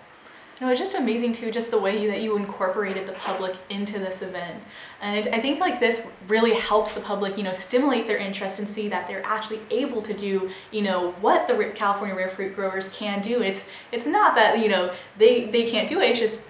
No, 0.62 0.70
it's 0.70 0.80
just 0.80 0.94
amazing 0.94 1.32
too, 1.32 1.52
just 1.52 1.72
the 1.72 1.80
way 1.80 2.06
that 2.08 2.22
you 2.22 2.36
incorporated 2.36 3.06
the 3.06 3.14
public 3.14 3.56
into 3.70 3.98
this 3.98 4.22
event. 4.22 4.62
And 5.02 5.30
I 5.30 5.40
think 5.40 5.62
like 5.62 5.80
this 5.80 6.06
really 6.28 6.54
helps 6.54 6.92
the 6.92 7.00
public, 7.00 7.38
you 7.38 7.44
know, 7.44 7.54
stimulate 7.54 8.08
their 8.08 8.18
interest 8.18 8.60
and 8.60 8.68
see 8.68 8.90
that 8.90 9.08
they're 9.08 9.26
actually 9.26 9.62
able 9.72 10.02
to 10.02 10.14
do, 10.14 10.50
you 10.72 10.82
know, 10.82 11.12
what 11.22 11.48
the 11.48 11.72
California 11.74 12.14
rare 12.14 12.28
fruit 12.28 12.56
growers 12.56 12.90
can 12.90 13.22
do. 13.22 13.42
It's 13.42 13.66
it's 13.94 14.06
not 14.06 14.36
that 14.36 14.60
you 14.60 14.68
know 14.68 14.94
they 15.18 15.46
they 15.46 15.64
can't 15.64 15.88
do 15.88 16.02
it. 16.02 16.10
It's 16.10 16.20
just 16.20 16.44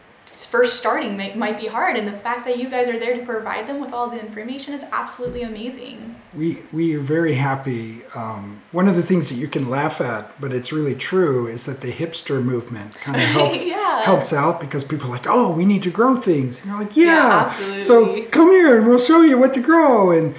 first 0.46 0.78
starting 0.78 1.18
might, 1.18 1.36
might 1.38 1.60
be 1.60 1.68
hard 1.68 1.98
and 1.98 2.08
the 2.08 2.14
fact 2.14 2.46
that 2.46 2.58
you 2.58 2.70
guys 2.70 2.88
are 2.88 3.00
there 3.00 3.16
to 3.16 3.26
provide 3.26 3.68
them 3.68 3.80
with 3.80 3.92
all 3.92 4.10
the 4.10 4.20
information 4.20 4.74
is 4.74 4.84
absolutely 4.92 5.42
amazing 5.44 6.16
we 6.34 6.60
we 6.72 6.96
are 6.96 7.02
very 7.02 7.34
happy 7.34 8.02
um, 8.16 8.62
one 8.72 8.88
of 8.88 8.96
the 8.96 9.04
things 9.04 9.30
that 9.30 9.36
you 9.36 9.48
can 9.48 9.70
laugh 9.70 10.00
at 10.00 10.40
but 10.40 10.54
it's 10.54 10.72
really 10.72 10.96
true 10.96 11.48
is 11.48 11.66
that 11.66 11.82
the 11.82 11.92
hipster 11.92 12.42
movement 12.42 12.94
kind 13.02 13.22
of 13.22 13.28
helps 13.28 13.66
yeah. 13.66 14.02
helps 14.02 14.32
out 14.32 14.60
because 14.60 14.84
people 14.84 15.08
are 15.08 15.12
like 15.12 15.28
oh 15.28 15.52
we 15.52 15.66
need 15.66 15.84
to 15.84 15.92
grow 15.92 16.16
things 16.16 16.62
and 16.62 16.70
you're 16.70 16.80
like 16.80 16.96
yeah, 16.96 17.06
yeah 17.06 17.46
absolutely. 17.46 17.82
so 17.82 18.26
come 18.28 18.50
here 18.52 18.78
and 18.78 18.88
we'll 18.88 19.00
show 19.00 19.22
you 19.22 19.38
what 19.38 19.54
to 19.54 19.60
grow 19.60 20.12
and 20.12 20.36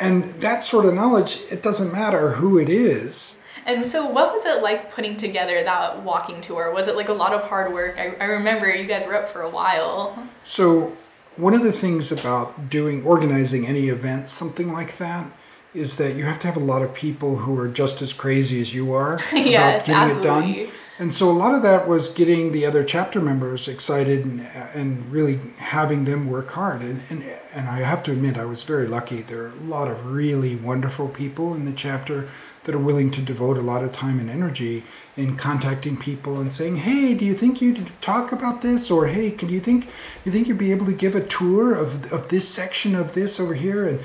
and 0.00 0.24
that 0.40 0.64
sort 0.64 0.84
of 0.84 0.94
knowledge 0.94 1.38
it 1.50 1.62
doesn't 1.62 1.92
matter 1.92 2.32
who 2.32 2.58
it 2.58 2.68
is 2.68 3.38
and 3.66 3.88
so, 3.88 4.06
what 4.06 4.32
was 4.32 4.44
it 4.44 4.62
like 4.62 4.92
putting 4.92 5.16
together 5.16 5.62
that 5.64 6.02
walking 6.02 6.40
tour? 6.40 6.70
Was 6.72 6.88
it 6.88 6.96
like 6.96 7.08
a 7.08 7.14
lot 7.14 7.32
of 7.32 7.42
hard 7.42 7.72
work? 7.72 7.96
I, 7.98 8.14
I 8.20 8.24
remember 8.24 8.68
you 8.68 8.86
guys 8.86 9.06
were 9.06 9.14
up 9.14 9.28
for 9.28 9.42
a 9.42 9.50
while. 9.50 10.28
So, 10.44 10.96
one 11.36 11.54
of 11.54 11.62
the 11.62 11.72
things 11.72 12.12
about 12.12 12.68
doing 12.68 13.04
organizing 13.04 13.66
any 13.66 13.88
event, 13.88 14.28
something 14.28 14.72
like 14.72 14.98
that, 14.98 15.30
is 15.74 15.96
that 15.96 16.14
you 16.14 16.24
have 16.24 16.38
to 16.40 16.46
have 16.46 16.56
a 16.56 16.60
lot 16.60 16.82
of 16.82 16.94
people 16.94 17.38
who 17.38 17.58
are 17.58 17.68
just 17.68 18.00
as 18.00 18.12
crazy 18.12 18.60
as 18.60 18.74
you 18.74 18.92
are 18.92 19.18
yes, 19.32 19.86
about 19.86 19.86
getting 19.86 19.94
absolutely. 19.94 20.60
it 20.60 20.64
done. 20.66 20.74
And 20.96 21.12
so 21.12 21.28
a 21.28 21.32
lot 21.32 21.54
of 21.54 21.62
that 21.64 21.88
was 21.88 22.08
getting 22.08 22.52
the 22.52 22.64
other 22.64 22.84
chapter 22.84 23.20
members 23.20 23.66
excited 23.66 24.24
and, 24.24 24.42
and 24.42 25.10
really 25.10 25.40
having 25.58 26.04
them 26.04 26.30
work 26.30 26.52
hard. 26.52 26.82
And, 26.82 27.02
and, 27.10 27.24
and 27.52 27.68
I 27.68 27.78
have 27.78 28.04
to 28.04 28.12
admit, 28.12 28.38
I 28.38 28.44
was 28.44 28.62
very 28.62 28.86
lucky. 28.86 29.22
There 29.22 29.42
are 29.42 29.50
a 29.50 29.64
lot 29.64 29.90
of 29.90 30.06
really 30.06 30.54
wonderful 30.54 31.08
people 31.08 31.52
in 31.54 31.64
the 31.64 31.72
chapter 31.72 32.28
that 32.64 32.74
are 32.74 32.78
willing 32.78 33.10
to 33.12 33.22
devote 33.22 33.56
a 33.56 33.62
lot 33.62 33.84
of 33.84 33.92
time 33.92 34.18
and 34.18 34.30
energy 34.30 34.82
in 35.16 35.36
contacting 35.36 35.96
people 35.96 36.40
and 36.40 36.52
saying, 36.52 36.76
"Hey, 36.76 37.14
do 37.14 37.24
you 37.24 37.34
think 37.34 37.60
you'd 37.60 37.90
talk 38.00 38.32
about 38.32 38.62
this?" 38.62 38.90
Or, 38.90 39.06
"Hey, 39.06 39.30
can 39.30 39.48
you 39.48 39.60
think 39.60 39.88
you 40.24 40.32
think 40.32 40.48
you'd 40.48 40.58
be 40.58 40.72
able 40.72 40.86
to 40.86 40.92
give 40.92 41.14
a 41.14 41.22
tour 41.22 41.74
of 41.74 42.12
of 42.12 42.28
this 42.28 42.48
section 42.48 42.94
of 42.94 43.12
this 43.12 43.38
over 43.38 43.54
here?" 43.54 43.86
And 43.86 44.00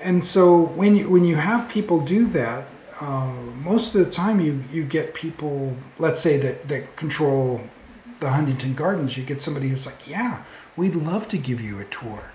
and 0.00 0.24
so 0.24 0.58
when 0.58 0.96
you 0.96 1.08
when 1.08 1.24
you 1.24 1.36
have 1.36 1.68
people 1.68 2.00
do 2.00 2.26
that, 2.26 2.68
um, 3.00 3.62
most 3.62 3.94
of 3.94 4.04
the 4.04 4.10
time 4.10 4.40
you 4.40 4.64
you 4.72 4.84
get 4.84 5.14
people, 5.14 5.76
let's 5.98 6.20
say 6.20 6.36
that 6.38 6.68
that 6.68 6.96
control 6.96 7.62
the 8.20 8.30
Huntington 8.30 8.74
Gardens. 8.74 9.16
You 9.16 9.24
get 9.24 9.40
somebody 9.40 9.68
who's 9.68 9.86
like, 9.86 10.08
"Yeah, 10.08 10.42
we'd 10.76 10.94
love 10.94 11.28
to 11.28 11.38
give 11.38 11.60
you 11.60 11.78
a 11.78 11.84
tour." 11.84 12.32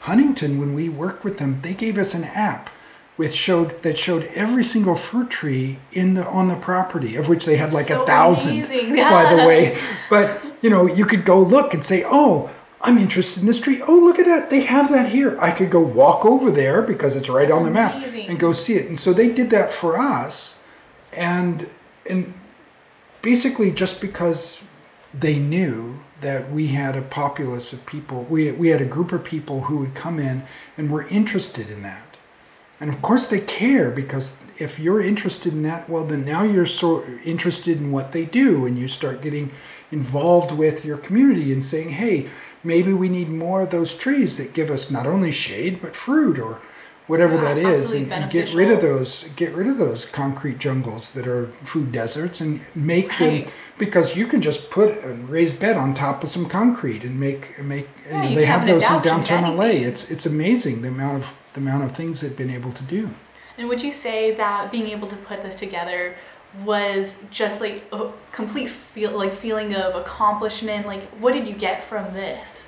Huntington, 0.00 0.58
when 0.58 0.72
we 0.72 0.88
worked 0.88 1.24
with 1.24 1.38
them, 1.38 1.60
they 1.62 1.74
gave 1.74 1.98
us 1.98 2.14
an 2.14 2.24
app 2.24 2.70
with 3.16 3.32
showed 3.32 3.82
that 3.82 3.96
showed 3.96 4.24
every 4.34 4.64
single 4.64 4.94
fruit 4.94 5.30
tree 5.30 5.78
in 5.92 6.14
the 6.14 6.26
on 6.26 6.48
the 6.48 6.56
property, 6.56 7.16
of 7.16 7.28
which 7.28 7.44
they 7.44 7.56
had 7.56 7.72
like 7.72 7.86
so 7.86 8.02
a 8.02 8.06
thousand, 8.06 8.62
by 8.68 9.34
the 9.34 9.44
way. 9.46 9.76
But 10.10 10.44
you 10.62 10.70
know, 10.70 10.86
you 10.86 11.06
could 11.06 11.24
go 11.24 11.40
look 11.40 11.74
and 11.74 11.84
say, 11.84 12.04
"Oh, 12.06 12.50
I'm 12.80 12.98
interested 12.98 13.40
in 13.40 13.46
this 13.46 13.58
tree. 13.58 13.82
Oh, 13.86 13.94
look 13.94 14.18
at 14.18 14.26
that. 14.26 14.50
They 14.50 14.60
have 14.60 14.90
that 14.92 15.08
here. 15.08 15.38
I 15.40 15.50
could 15.50 15.70
go 15.70 15.80
walk 15.80 16.24
over 16.24 16.50
there 16.50 16.82
because 16.82 17.16
it's 17.16 17.28
right 17.28 17.48
That's 17.48 17.58
on 17.58 17.64
the 17.64 17.70
map 17.70 17.94
and 17.94 18.38
go 18.38 18.52
see 18.52 18.74
it. 18.74 18.86
And 18.86 18.98
so 18.98 19.12
they 19.12 19.28
did 19.28 19.50
that 19.50 19.72
for 19.72 19.98
us. 19.98 20.56
And 21.12 21.70
and 22.08 22.34
basically 23.22 23.72
just 23.72 24.00
because 24.00 24.62
they 25.12 25.38
knew 25.38 25.98
that 26.20 26.50
we 26.52 26.68
had 26.68 26.96
a 26.96 27.02
populace 27.02 27.72
of 27.72 27.84
people, 27.86 28.24
we, 28.24 28.52
we 28.52 28.68
had 28.68 28.80
a 28.80 28.86
group 28.86 29.12
of 29.12 29.24
people 29.24 29.62
who 29.62 29.78
would 29.78 29.94
come 29.94 30.18
in 30.18 30.44
and 30.76 30.90
were 30.90 31.06
interested 31.08 31.68
in 31.68 31.82
that. 31.82 32.15
And 32.78 32.90
of 32.90 33.00
course, 33.00 33.26
they 33.26 33.40
care 33.40 33.90
because 33.90 34.36
if 34.58 34.78
you're 34.78 35.00
interested 35.00 35.52
in 35.54 35.62
that, 35.62 35.88
well, 35.88 36.04
then 36.04 36.24
now 36.24 36.42
you're 36.42 36.66
so 36.66 37.04
interested 37.24 37.78
in 37.78 37.90
what 37.90 38.12
they 38.12 38.24
do, 38.26 38.66
and 38.66 38.78
you 38.78 38.86
start 38.86 39.22
getting 39.22 39.50
involved 39.90 40.52
with 40.52 40.84
your 40.84 40.98
community 40.98 41.52
and 41.52 41.64
saying, 41.64 41.90
hey, 41.90 42.28
maybe 42.62 42.92
we 42.92 43.08
need 43.08 43.30
more 43.30 43.62
of 43.62 43.70
those 43.70 43.94
trees 43.94 44.36
that 44.36 44.52
give 44.52 44.70
us 44.70 44.90
not 44.90 45.06
only 45.06 45.30
shade 45.30 45.80
but 45.80 45.96
fruit 45.96 46.38
or 46.38 46.60
whatever 47.06 47.36
yeah, 47.36 47.54
that 47.54 47.58
is 47.58 47.92
and, 47.92 48.12
and, 48.12 48.30
get 48.30 48.52
rid 48.52 48.70
of 48.70 48.80
those 48.80 49.24
get 49.36 49.54
rid 49.54 49.66
of 49.66 49.78
those 49.78 50.04
concrete 50.06 50.58
jungles 50.58 51.10
that 51.10 51.26
are 51.26 51.46
food 51.52 51.92
deserts 51.92 52.40
and 52.40 52.60
make 52.74 53.20
right. 53.20 53.46
them 53.46 53.54
because 53.78 54.16
you 54.16 54.26
can 54.26 54.42
just 54.42 54.70
put 54.70 54.90
a 55.04 55.12
raised 55.12 55.60
bed 55.60 55.76
on 55.76 55.94
top 55.94 56.24
of 56.24 56.30
some 56.30 56.48
concrete 56.48 57.04
and 57.04 57.18
make 57.18 57.62
make 57.62 57.88
yeah, 58.08 58.22
you 58.22 58.30
know, 58.30 58.34
they 58.34 58.46
have 58.46 58.66
those 58.66 58.82
in 58.82 59.02
downtown 59.02 59.56
LA 59.56 59.66
it's 59.66 60.10
it's 60.10 60.26
amazing 60.26 60.82
the 60.82 60.88
amount 60.88 61.16
of 61.16 61.32
the 61.56 61.60
amount 61.60 61.84
of 61.84 61.92
things 61.92 62.20
they've 62.20 62.36
been 62.36 62.50
able 62.50 62.72
to 62.72 62.82
do. 62.84 63.10
And 63.58 63.68
would 63.68 63.82
you 63.82 63.90
say 63.90 64.34
that 64.34 64.70
being 64.70 64.88
able 64.88 65.08
to 65.08 65.16
put 65.16 65.42
this 65.42 65.54
together 65.54 66.14
was 66.64 67.16
just 67.30 67.60
like 67.60 67.84
a 67.92 68.10
complete 68.30 68.68
feel 68.68 69.16
like 69.16 69.32
feeling 69.32 69.74
of 69.74 69.94
accomplishment? 69.94 70.86
Like 70.86 71.04
what 71.18 71.32
did 71.32 71.48
you 71.48 71.54
get 71.54 71.82
from 71.82 72.12
this 72.12 72.65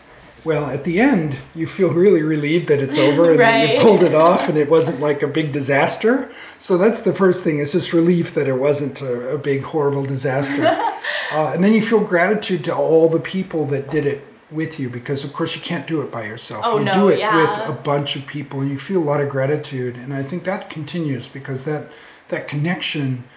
well, 0.48 0.70
at 0.70 0.84
the 0.84 0.98
end, 0.98 1.38
you 1.54 1.66
feel 1.66 1.92
really 1.92 2.22
relieved 2.22 2.68
that 2.68 2.80
it's 2.80 2.96
over 2.96 3.32
and 3.32 3.38
right. 3.38 3.66
that 3.66 3.76
you 3.76 3.82
pulled 3.82 4.02
it 4.02 4.14
off 4.14 4.48
and 4.48 4.56
it 4.56 4.70
wasn't 4.70 4.98
like 4.98 5.22
a 5.22 5.26
big 5.26 5.52
disaster. 5.52 6.32
So 6.56 6.78
that's 6.78 7.02
the 7.02 7.12
first 7.12 7.44
thing. 7.44 7.58
It's 7.58 7.72
just 7.72 7.92
relief 7.92 8.32
that 8.32 8.48
it 8.48 8.54
wasn't 8.54 9.02
a, 9.02 9.34
a 9.34 9.38
big, 9.38 9.60
horrible 9.60 10.06
disaster. 10.06 10.64
uh, 11.32 11.52
and 11.52 11.62
then 11.62 11.74
you 11.74 11.82
feel 11.82 12.00
gratitude 12.00 12.64
to 12.64 12.74
all 12.74 13.10
the 13.10 13.20
people 13.20 13.66
that 13.66 13.90
did 13.90 14.06
it 14.06 14.24
with 14.50 14.80
you 14.80 14.88
because, 14.88 15.22
of 15.22 15.34
course, 15.34 15.54
you 15.54 15.60
can't 15.60 15.86
do 15.86 16.00
it 16.00 16.10
by 16.10 16.24
yourself. 16.24 16.62
Oh, 16.66 16.78
you 16.78 16.86
no, 16.86 16.94
do 16.94 17.08
it 17.08 17.18
yeah. 17.18 17.36
with 17.36 17.68
a 17.68 17.78
bunch 17.82 18.16
of 18.16 18.26
people 18.26 18.62
and 18.62 18.70
you 18.70 18.78
feel 18.78 19.02
a 19.02 19.04
lot 19.04 19.20
of 19.20 19.28
gratitude. 19.28 19.98
And 19.98 20.14
I 20.14 20.22
think 20.22 20.44
that 20.44 20.70
continues 20.70 21.28
because 21.28 21.66
that, 21.66 21.90
that 22.28 22.48
connection– 22.48 23.24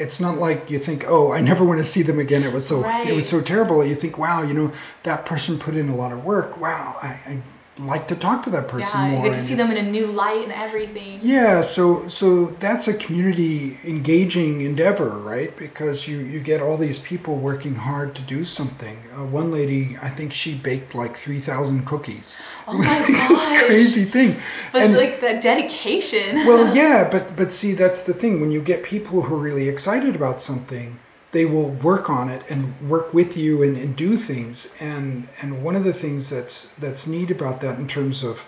it's 0.00 0.18
not 0.18 0.38
like 0.38 0.70
you 0.70 0.78
think, 0.78 1.04
oh, 1.06 1.30
I 1.30 1.42
never 1.42 1.62
want 1.62 1.78
to 1.78 1.84
see 1.84 2.02
them 2.02 2.18
again. 2.18 2.42
It 2.42 2.52
was 2.52 2.66
so 2.66 2.80
right. 2.80 3.06
it 3.06 3.12
was 3.12 3.28
so 3.28 3.42
terrible. 3.42 3.84
You 3.84 3.94
think, 3.94 4.16
wow, 4.16 4.42
you 4.42 4.54
know, 4.54 4.72
that 5.02 5.26
person 5.26 5.58
put 5.58 5.76
in 5.76 5.90
a 5.90 5.94
lot 5.94 6.10
of 6.10 6.24
work. 6.24 6.58
Wow, 6.58 6.96
I, 7.02 7.08
I 7.08 7.42
like 7.86 8.08
to 8.08 8.16
talk 8.16 8.44
to 8.44 8.50
that 8.50 8.68
person 8.68 9.00
yeah, 9.00 9.10
more. 9.10 9.18
You 9.18 9.30
get 9.30 9.34
to 9.34 9.42
see 9.42 9.54
them 9.54 9.70
in 9.70 9.76
a 9.76 9.90
new 9.90 10.06
light 10.06 10.42
and 10.42 10.52
everything. 10.52 11.20
Yeah, 11.22 11.62
so 11.62 12.08
so 12.08 12.46
that's 12.46 12.88
a 12.88 12.94
community 12.94 13.78
engaging 13.84 14.60
endeavor, 14.60 15.10
right? 15.18 15.56
Because 15.56 16.06
you 16.06 16.18
you 16.18 16.40
get 16.40 16.60
all 16.60 16.76
these 16.76 16.98
people 16.98 17.36
working 17.36 17.74
hard 17.74 18.14
to 18.16 18.22
do 18.22 18.44
something. 18.44 18.98
Uh, 19.16 19.24
one 19.24 19.50
lady, 19.50 19.96
I 20.00 20.10
think 20.10 20.32
she 20.32 20.54
baked 20.54 20.94
like 20.94 21.16
three 21.16 21.40
thousand 21.40 21.86
cookies. 21.86 22.36
Oh 22.66 22.74
it 22.74 22.78
was 22.78 22.86
my 22.86 22.98
like 23.18 23.28
this 23.28 23.46
crazy 23.46 24.04
thing. 24.04 24.36
But 24.72 24.82
and, 24.82 24.96
like 24.96 25.20
the 25.20 25.38
dedication. 25.40 26.46
well, 26.46 26.74
yeah, 26.82 27.08
but 27.10 27.36
but 27.36 27.52
see, 27.52 27.72
that's 27.72 28.02
the 28.02 28.14
thing. 28.14 28.40
When 28.40 28.50
you 28.50 28.60
get 28.62 28.82
people 28.82 29.22
who 29.22 29.34
are 29.34 29.38
really 29.38 29.68
excited 29.68 30.14
about 30.14 30.40
something 30.40 30.98
they 31.32 31.44
will 31.44 31.68
work 31.68 32.10
on 32.10 32.28
it 32.28 32.42
and 32.48 32.88
work 32.88 33.14
with 33.14 33.36
you 33.36 33.62
and, 33.62 33.76
and 33.76 33.96
do 33.96 34.16
things. 34.16 34.68
And 34.80 35.28
and 35.40 35.62
one 35.62 35.76
of 35.76 35.84
the 35.84 35.92
things 35.92 36.30
that's 36.30 36.68
that's 36.78 37.06
neat 37.06 37.30
about 37.30 37.60
that 37.60 37.78
in 37.78 37.86
terms 37.86 38.22
of 38.22 38.46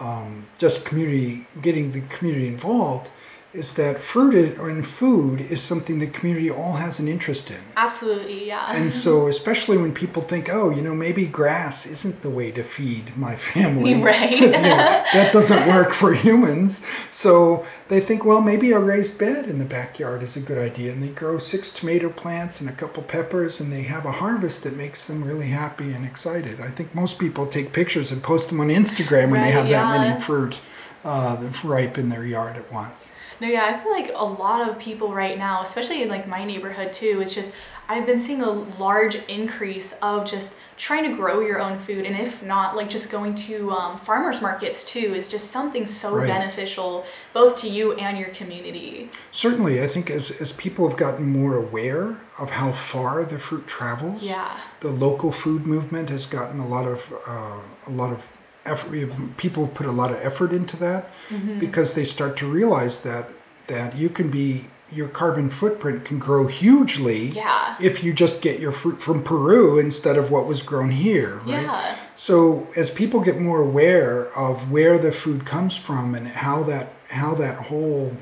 um, 0.00 0.46
just 0.58 0.84
community 0.84 1.46
getting 1.60 1.92
the 1.92 2.00
community 2.02 2.48
involved 2.48 3.10
is 3.54 3.74
that 3.74 4.02
fruit 4.02 4.34
and 4.34 4.86
food 4.86 5.40
is 5.40 5.62
something 5.62 5.98
the 5.98 6.06
community 6.06 6.50
all 6.50 6.74
has 6.74 6.98
an 6.98 7.06
interest 7.06 7.50
in. 7.50 7.60
Absolutely, 7.76 8.46
yeah. 8.46 8.72
And 8.72 8.90
so, 8.90 9.26
especially 9.26 9.76
when 9.76 9.92
people 9.92 10.22
think, 10.22 10.48
oh, 10.50 10.70
you 10.70 10.80
know, 10.80 10.94
maybe 10.94 11.26
grass 11.26 11.84
isn't 11.84 12.22
the 12.22 12.30
way 12.30 12.50
to 12.52 12.64
feed 12.64 13.14
my 13.16 13.36
family. 13.52 13.92
Right. 14.02 14.32
you 14.40 14.48
know, 14.48 14.58
that 14.58 15.32
doesn't 15.32 15.68
work 15.68 15.92
for 15.92 16.12
humans. 16.12 16.80
So 17.10 17.64
they 17.88 18.00
think, 18.00 18.24
well, 18.24 18.40
maybe 18.40 18.72
a 18.72 18.78
raised 18.78 19.18
bed 19.18 19.46
in 19.46 19.58
the 19.58 19.64
backyard 19.64 20.22
is 20.22 20.34
a 20.34 20.40
good 20.40 20.58
idea. 20.58 20.92
And 20.92 21.02
they 21.02 21.08
grow 21.08 21.38
six 21.38 21.70
tomato 21.70 22.08
plants 22.08 22.60
and 22.60 22.68
a 22.68 22.72
couple 22.72 23.02
peppers, 23.02 23.60
and 23.60 23.70
they 23.70 23.82
have 23.82 24.06
a 24.06 24.12
harvest 24.12 24.64
that 24.64 24.76
makes 24.76 25.04
them 25.04 25.22
really 25.22 25.48
happy 25.48 25.92
and 25.92 26.04
excited. 26.04 26.60
I 26.60 26.70
think 26.70 26.94
most 26.94 27.18
people 27.18 27.46
take 27.46 27.72
pictures 27.72 28.10
and 28.10 28.22
post 28.22 28.48
them 28.48 28.60
on 28.60 28.68
Instagram 28.68 29.30
when 29.30 29.34
right, 29.34 29.42
they 29.42 29.50
have 29.52 29.68
yeah. 29.68 29.82
that 29.82 30.00
many 30.00 30.20
fruit 30.20 30.60
uh, 31.04 31.50
ripe 31.64 31.98
in 31.98 32.08
their 32.08 32.24
yard 32.24 32.56
at 32.56 32.72
once. 32.72 33.12
No, 33.40 33.48
yeah, 33.48 33.64
I 33.66 33.82
feel 33.82 33.90
like 33.90 34.12
a 34.14 34.24
lot 34.24 34.68
of 34.68 34.78
people 34.78 35.12
right 35.12 35.36
now, 35.36 35.62
especially 35.62 36.02
in 36.02 36.08
like 36.08 36.28
my 36.28 36.44
neighborhood 36.44 36.92
too, 36.92 37.20
it's 37.20 37.34
just 37.34 37.52
I've 37.88 38.06
been 38.06 38.18
seeing 38.18 38.40
a 38.40 38.50
large 38.50 39.16
increase 39.26 39.92
of 40.00 40.24
just 40.24 40.54
trying 40.76 41.10
to 41.10 41.16
grow 41.16 41.40
your 41.40 41.60
own 41.60 41.78
food, 41.78 42.06
and 42.06 42.16
if 42.16 42.42
not, 42.42 42.76
like 42.76 42.88
just 42.88 43.10
going 43.10 43.34
to 43.34 43.72
um, 43.72 43.98
farmers 43.98 44.40
markets 44.40 44.84
too 44.84 45.14
is 45.14 45.28
just 45.28 45.50
something 45.50 45.84
so 45.86 46.14
right. 46.14 46.28
beneficial 46.28 47.04
both 47.32 47.56
to 47.56 47.68
you 47.68 47.92
and 47.94 48.16
your 48.16 48.30
community. 48.30 49.10
Certainly, 49.32 49.82
I 49.82 49.88
think 49.88 50.08
as 50.08 50.30
as 50.30 50.52
people 50.52 50.88
have 50.88 50.96
gotten 50.96 51.26
more 51.26 51.56
aware 51.56 52.18
of 52.38 52.50
how 52.50 52.72
far 52.72 53.24
the 53.24 53.38
fruit 53.38 53.66
travels, 53.66 54.22
yeah, 54.22 54.56
the 54.80 54.90
local 54.90 55.32
food 55.32 55.66
movement 55.66 56.10
has 56.10 56.26
gotten 56.26 56.60
a 56.60 56.66
lot 56.66 56.86
of 56.86 57.12
uh, 57.26 57.60
a 57.86 57.90
lot 57.90 58.12
of 58.12 58.24
effort, 58.64 59.36
people 59.36 59.66
put 59.66 59.86
a 59.86 59.92
lot 59.92 60.10
of 60.10 60.18
effort 60.18 60.52
into 60.52 60.76
that 60.78 61.10
mm-hmm. 61.28 61.58
because 61.58 61.94
they 61.94 62.04
start 62.04 62.36
to 62.38 62.46
realize 62.46 63.00
that 63.00 63.28
that 63.68 63.96
you 63.96 64.08
can 64.08 64.30
be 64.30 64.66
your 64.90 65.08
carbon 65.08 65.48
footprint 65.48 66.04
can 66.04 66.18
grow 66.18 66.46
hugely 66.46 67.28
Yeah. 67.28 67.76
if 67.80 68.04
you 68.04 68.12
just 68.12 68.42
get 68.42 68.60
your 68.60 68.72
fruit 68.72 69.00
from 69.00 69.22
Peru 69.22 69.78
instead 69.78 70.18
of 70.18 70.30
what 70.30 70.46
was 70.46 70.60
grown 70.60 70.90
here, 70.90 71.36
right? 71.46 71.62
Yeah. 71.62 71.96
So 72.14 72.68
as 72.76 72.90
people 72.90 73.20
get 73.20 73.40
more 73.40 73.60
aware 73.60 74.30
of 74.36 74.70
where 74.70 74.98
the 74.98 75.10
food 75.10 75.46
comes 75.46 75.76
from 75.76 76.14
and 76.14 76.28
how 76.28 76.62
that 76.64 76.92
how 77.08 77.34
that 77.34 77.66
whole 77.66 78.16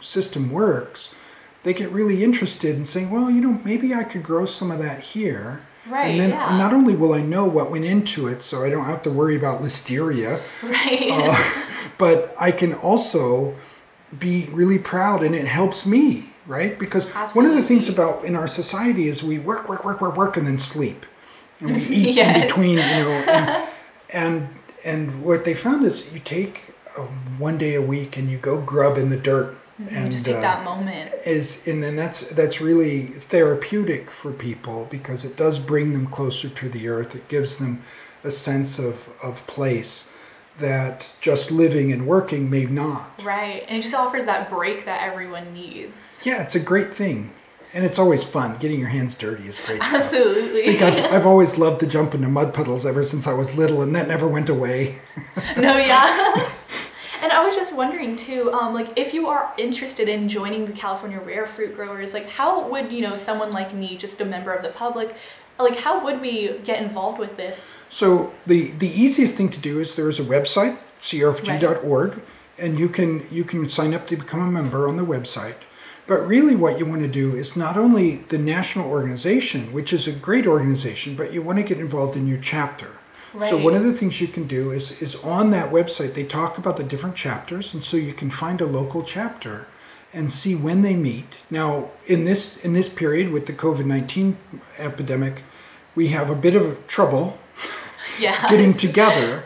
system 0.00 0.50
works, 0.50 1.10
they 1.62 1.74
get 1.74 1.90
really 1.90 2.22
interested 2.22 2.76
in 2.76 2.84
saying, 2.84 3.10
well, 3.10 3.30
you 3.30 3.40
know, 3.40 3.60
maybe 3.64 3.94
I 3.94 4.04
could 4.04 4.22
grow 4.22 4.46
some 4.46 4.70
of 4.70 4.80
that 4.80 5.00
here. 5.00 5.60
Right, 5.88 6.10
And 6.10 6.20
then 6.20 6.30
yeah. 6.30 6.56
not 6.58 6.72
only 6.72 6.94
will 6.94 7.12
I 7.14 7.20
know 7.22 7.46
what 7.46 7.70
went 7.70 7.84
into 7.84 8.26
it, 8.28 8.42
so 8.42 8.64
I 8.64 8.70
don't 8.70 8.84
have 8.84 9.02
to 9.04 9.10
worry 9.10 9.36
about 9.36 9.62
listeria, 9.62 10.40
Right. 10.62 11.08
uh, 11.10 11.62
but 11.98 12.34
I 12.38 12.50
can 12.50 12.74
also 12.74 13.56
be 14.18 14.46
really 14.52 14.78
proud 14.78 15.22
and 15.22 15.34
it 15.34 15.46
helps 15.46 15.84
me, 15.86 16.30
right? 16.46 16.78
Because 16.78 17.04
one 17.34 17.46
of 17.46 17.54
the 17.54 17.62
things 17.62 17.88
about 17.88 18.24
in 18.24 18.36
our 18.36 18.46
society 18.46 19.08
is 19.08 19.22
we 19.22 19.38
work, 19.38 19.68
work, 19.68 19.84
work, 19.84 20.00
work, 20.00 20.16
work, 20.16 20.36
and 20.36 20.46
then 20.46 20.58
sleep. 20.58 21.06
And 21.60 21.74
we 21.76 21.82
eat 21.88 22.14
Yes. 22.16 22.34
in 22.36 22.42
between, 22.42 22.70
you 22.78 22.78
know. 22.78 23.10
And, 23.28 23.68
and, 24.10 24.48
and 24.84 25.22
what 25.22 25.44
they 25.44 25.54
found 25.54 25.84
is 25.84 26.10
you 26.12 26.20
take 26.20 26.72
uh, 26.96 27.02
one 27.38 27.58
day 27.58 27.74
a 27.74 27.82
week 27.82 28.16
and 28.16 28.30
you 28.30 28.38
go 28.38 28.60
grub 28.60 28.96
in 28.98 29.08
the 29.10 29.16
dirt. 29.16 29.56
And 29.90 30.10
just 30.10 30.24
take 30.24 30.36
uh, 30.36 30.40
that 30.40 30.64
moment. 30.64 31.12
is 31.24 31.66
and 31.66 31.82
then 31.82 31.94
that's 31.94 32.20
that's 32.30 32.60
really 32.60 33.06
therapeutic 33.06 34.10
for 34.10 34.32
people 34.32 34.86
because 34.90 35.24
it 35.24 35.36
does 35.36 35.58
bring 35.58 35.92
them 35.92 36.06
closer 36.08 36.48
to 36.48 36.68
the 36.68 36.88
earth 36.88 37.14
it 37.14 37.28
gives 37.28 37.58
them 37.58 37.82
a 38.24 38.30
sense 38.30 38.78
of 38.80 39.08
of 39.22 39.46
place 39.46 40.08
that 40.58 41.12
just 41.20 41.52
living 41.52 41.92
and 41.92 42.06
working 42.08 42.50
may 42.50 42.64
not 42.64 43.22
Right. 43.22 43.64
And 43.68 43.78
it 43.78 43.82
just 43.82 43.94
offers 43.94 44.24
that 44.24 44.50
break 44.50 44.84
that 44.86 45.02
everyone 45.08 45.54
needs. 45.54 46.20
yeah 46.24 46.42
it's 46.42 46.56
a 46.56 46.60
great 46.60 46.92
thing 46.92 47.30
and 47.74 47.84
it's 47.84 47.98
always 47.98 48.24
fun 48.24 48.56
getting 48.58 48.80
your 48.80 48.88
hands 48.88 49.14
dirty 49.14 49.46
is 49.46 49.60
great 49.64 49.82
stuff. 49.82 50.02
Absolutely. 50.04 50.78
I've, 50.80 51.12
I've 51.14 51.26
always 51.26 51.58
loved 51.58 51.80
to 51.80 51.86
jump 51.86 52.14
into 52.14 52.28
mud 52.28 52.54
puddles 52.54 52.86
ever 52.86 53.04
since 53.04 53.26
I 53.26 53.34
was 53.34 53.54
little, 53.56 53.82
and 53.82 53.94
that 53.94 54.08
never 54.08 54.26
went 54.26 54.48
away. 54.48 55.00
no, 55.56 55.76
yeah. 55.76 56.48
and 57.22 57.32
I 57.32 57.44
was 57.44 57.54
just 57.54 57.74
wondering 57.74 58.16
too, 58.16 58.52
um, 58.52 58.74
like 58.74 58.98
if 58.98 59.12
you 59.12 59.28
are 59.28 59.52
interested 59.58 60.08
in 60.08 60.28
joining 60.28 60.66
the 60.66 60.72
California 60.72 61.20
Rare 61.20 61.46
Fruit 61.46 61.74
Growers, 61.74 62.14
like 62.14 62.28
how 62.28 62.68
would 62.68 62.92
you 62.92 63.00
know 63.00 63.14
someone 63.14 63.52
like 63.52 63.74
me, 63.74 63.96
just 63.96 64.20
a 64.20 64.24
member 64.24 64.52
of 64.52 64.62
the 64.62 64.70
public, 64.70 65.14
like 65.58 65.76
how 65.76 66.02
would 66.04 66.20
we 66.20 66.58
get 66.58 66.82
involved 66.82 67.18
with 67.18 67.36
this? 67.36 67.78
So 67.88 68.32
the 68.46 68.72
the 68.72 68.88
easiest 68.88 69.34
thing 69.34 69.50
to 69.50 69.58
do 69.58 69.80
is 69.80 69.94
there 69.94 70.08
is 70.08 70.20
a 70.20 70.24
website, 70.24 70.78
crfg.org, 71.00 72.22
and 72.58 72.78
you 72.78 72.88
can 72.88 73.26
you 73.30 73.44
can 73.44 73.68
sign 73.68 73.94
up 73.94 74.06
to 74.08 74.16
become 74.16 74.40
a 74.40 74.50
member 74.50 74.88
on 74.88 74.96
the 74.96 75.04
website. 75.04 75.56
But 76.06 76.26
really, 76.26 76.56
what 76.56 76.78
you 76.78 76.86
want 76.86 77.02
to 77.02 77.08
do 77.08 77.36
is 77.36 77.54
not 77.54 77.76
only 77.76 78.18
the 78.28 78.38
national 78.38 78.88
organization, 78.90 79.72
which 79.74 79.92
is 79.92 80.08
a 80.08 80.12
great 80.12 80.46
organization, 80.46 81.14
but 81.14 81.34
you 81.34 81.42
want 81.42 81.58
to 81.58 81.62
get 81.62 81.78
involved 81.78 82.16
in 82.16 82.26
your 82.26 82.38
chapter. 82.38 82.97
So 83.32 83.56
one 83.58 83.74
of 83.74 83.84
the 83.84 83.92
things 83.92 84.20
you 84.20 84.28
can 84.28 84.46
do 84.46 84.70
is 84.70 85.00
is 85.02 85.14
on 85.16 85.50
that 85.50 85.70
website 85.70 86.14
they 86.14 86.24
talk 86.24 86.58
about 86.58 86.76
the 86.76 86.84
different 86.84 87.14
chapters, 87.16 87.74
and 87.74 87.82
so 87.84 87.96
you 87.96 88.12
can 88.14 88.30
find 88.30 88.60
a 88.60 88.64
local 88.66 89.02
chapter 89.02 89.66
and 90.14 90.32
see 90.32 90.54
when 90.54 90.82
they 90.82 90.94
meet. 90.94 91.36
Now, 91.50 91.90
in 92.06 92.24
this 92.24 92.56
in 92.64 92.72
this 92.72 92.88
period 92.88 93.30
with 93.30 93.46
the 93.46 93.52
COVID 93.52 93.84
nineteen 93.84 94.36
epidemic, 94.78 95.42
we 95.94 96.08
have 96.08 96.30
a 96.30 96.34
bit 96.34 96.54
of 96.56 96.86
trouble 96.86 97.38
Yeah. 98.20 98.48
getting 98.48 98.72
together. 98.72 99.44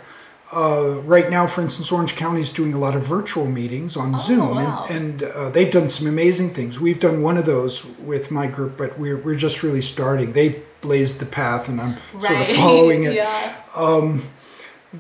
Uh, 0.55 1.01
right 1.07 1.31
now, 1.31 1.47
for 1.47 1.62
instance, 1.62 1.90
Orange 1.90 2.14
County 2.14 2.42
is 2.42 2.51
doing 2.53 2.75
a 2.75 2.79
lot 2.79 2.95
of 2.95 3.03
virtual 3.03 3.47
meetings 3.47 3.97
on 3.97 4.18
Zoom, 4.18 4.40
Oh, 4.42 4.55
wow. 4.55 4.87
and, 4.90 5.23
and 5.23 5.33
uh, 5.33 5.49
they've 5.49 5.71
done 5.71 5.88
some 5.88 6.07
amazing 6.07 6.53
things. 6.53 6.79
We've 6.79 7.01
done 7.01 7.23
one 7.23 7.38
of 7.38 7.47
those 7.47 7.87
with 7.99 8.31
my 8.31 8.47
group, 8.49 8.77
but 8.77 8.99
we're, 8.99 9.16
we're 9.16 9.35
just 9.35 9.62
really 9.62 9.81
starting. 9.81 10.35
They 10.35 10.62
blazed 10.83 11.18
the 11.18 11.27
path, 11.27 11.68
and 11.68 11.81
I'm 11.81 11.97
sort 12.21 12.40
of 12.42 12.49
following 12.62 13.05
it. 13.05 13.14
yeah. 13.14 13.57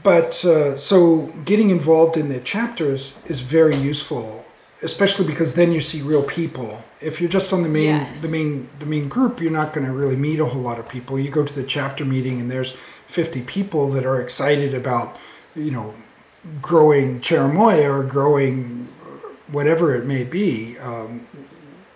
But 0.02 0.42
uh, 0.44 0.76
so 0.76 1.26
getting 1.44 1.68
involved 1.68 2.16
in 2.16 2.30
the 2.30 2.40
chapters 2.40 3.12
is 3.26 3.42
very 3.42 3.76
useful, 3.76 4.42
especially 4.82 5.26
because 5.26 5.52
then 5.54 5.70
you 5.70 5.82
see 5.82 6.00
real 6.00 6.22
people. 6.22 6.82
If 6.98 7.20
you're 7.20 7.28
just 7.28 7.52
on 7.52 7.62
the 7.62 7.68
main 7.68 7.96
Yes. 7.96 8.22
the 8.22 8.28
main 8.28 8.70
the 8.78 8.86
main 8.86 9.08
group, 9.08 9.38
you're 9.42 9.50
not 9.52 9.74
going 9.74 9.86
to 9.86 9.92
really 9.92 10.16
meet 10.16 10.40
a 10.40 10.46
whole 10.46 10.62
lot 10.62 10.78
of 10.78 10.88
people. 10.88 11.18
You 11.18 11.30
go 11.30 11.44
to 11.44 11.52
the 11.54 11.62
chapter 11.62 12.06
meeting 12.06 12.40
and 12.40 12.50
there's 12.50 12.74
50 13.08 13.42
people 13.42 13.90
that 13.90 14.06
are 14.06 14.18
excited 14.18 14.72
about, 14.72 15.18
you 15.54 15.70
know, 15.70 15.94
growing 16.62 17.20
cherimoya 17.20 17.84
or 17.90 18.02
growing 18.02 18.88
whatever 19.48 19.94
it 19.94 20.06
may 20.06 20.24
be, 20.24 20.78
um, 20.78 21.26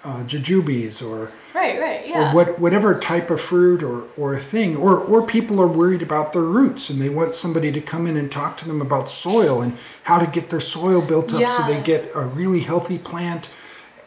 uh, 0.07 0.23
jujubes 0.23 1.03
or 1.07 1.33
Right. 1.55 1.81
Right. 1.81 2.07
Yeah. 2.07 2.31
or 2.31 2.35
what 2.35 2.59
whatever 2.61 2.91
type 3.01 3.29
of 3.31 3.41
fruit 3.41 3.83
or 3.83 4.05
or 4.17 4.39
thing 4.39 4.77
or 4.77 4.97
or 4.99 5.27
people 5.27 5.61
are 5.61 5.67
worried 5.67 6.03
about 6.03 6.33
their 6.33 6.43
roots 6.43 6.91
and 6.91 7.01
they 7.01 7.09
want 7.09 7.35
somebody 7.35 7.73
to 7.73 7.81
come 7.81 8.07
in 8.07 8.17
and 8.17 8.31
talk 8.31 8.57
to 8.59 8.67
them 8.67 8.81
about 8.81 9.09
soil 9.09 9.63
and 9.63 9.77
how 10.05 10.19
to 10.19 10.27
get 10.27 10.51
their 10.51 10.61
soil 10.61 11.01
built 11.01 11.33
up 11.35 11.41
so 11.49 11.67
they 11.67 11.81
get 11.83 12.11
a 12.15 12.21
really 12.21 12.61
healthy 12.61 12.99
plant 12.99 13.49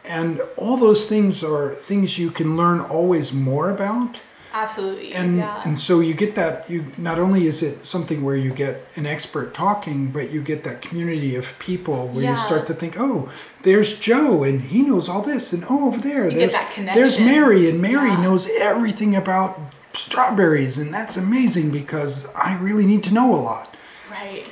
and 0.05 0.41
all 0.57 0.77
those 0.77 1.05
things 1.05 1.43
are 1.43 1.73
things 1.75 2.17
you 2.17 2.31
can 2.31 2.55
learn 2.55 2.79
always 2.79 3.33
more 3.33 3.69
about 3.69 4.17
Absolutely. 4.53 5.13
and 5.13 5.37
yeah. 5.37 5.61
and 5.63 5.77
so 5.79 5.99
you 5.99 6.13
get 6.13 6.35
that 6.35 6.69
you 6.69 6.91
not 6.97 7.19
only 7.19 7.45
is 7.45 7.61
it 7.61 7.85
something 7.85 8.23
where 8.23 8.35
you 8.35 8.51
get 8.51 8.87
an 8.95 9.05
expert 9.05 9.53
talking 9.53 10.07
but 10.11 10.31
you 10.31 10.41
get 10.41 10.63
that 10.63 10.81
community 10.81 11.35
of 11.35 11.47
people 11.59 12.07
where 12.07 12.23
you 12.23 12.35
start 12.35 12.65
to 12.67 12.73
think 12.73 12.95
oh 12.99 13.29
there's 13.63 13.97
joe 13.99 14.43
and 14.43 14.61
he 14.63 14.81
knows 14.81 15.07
all 15.07 15.21
this 15.21 15.53
and 15.53 15.63
oh 15.69 15.87
over 15.87 15.99
there 15.99 16.29
get 16.31 16.51
there's 16.51 16.95
there's 16.95 17.19
mary 17.19 17.69
and 17.69 17.79
mary 17.81 18.09
Yeah. 18.09 18.21
knows 18.21 18.47
everything 18.59 19.15
about 19.15 19.59
strawberries 19.93 20.77
and 20.77 20.93
that's 20.93 21.15
amazing 21.17 21.69
because 21.71 22.25
i 22.35 22.55
really 22.55 22.85
need 22.85 23.03
to 23.03 23.13
know 23.13 23.33
a 23.35 23.41
lot 23.51 23.77
right. 24.09 24.45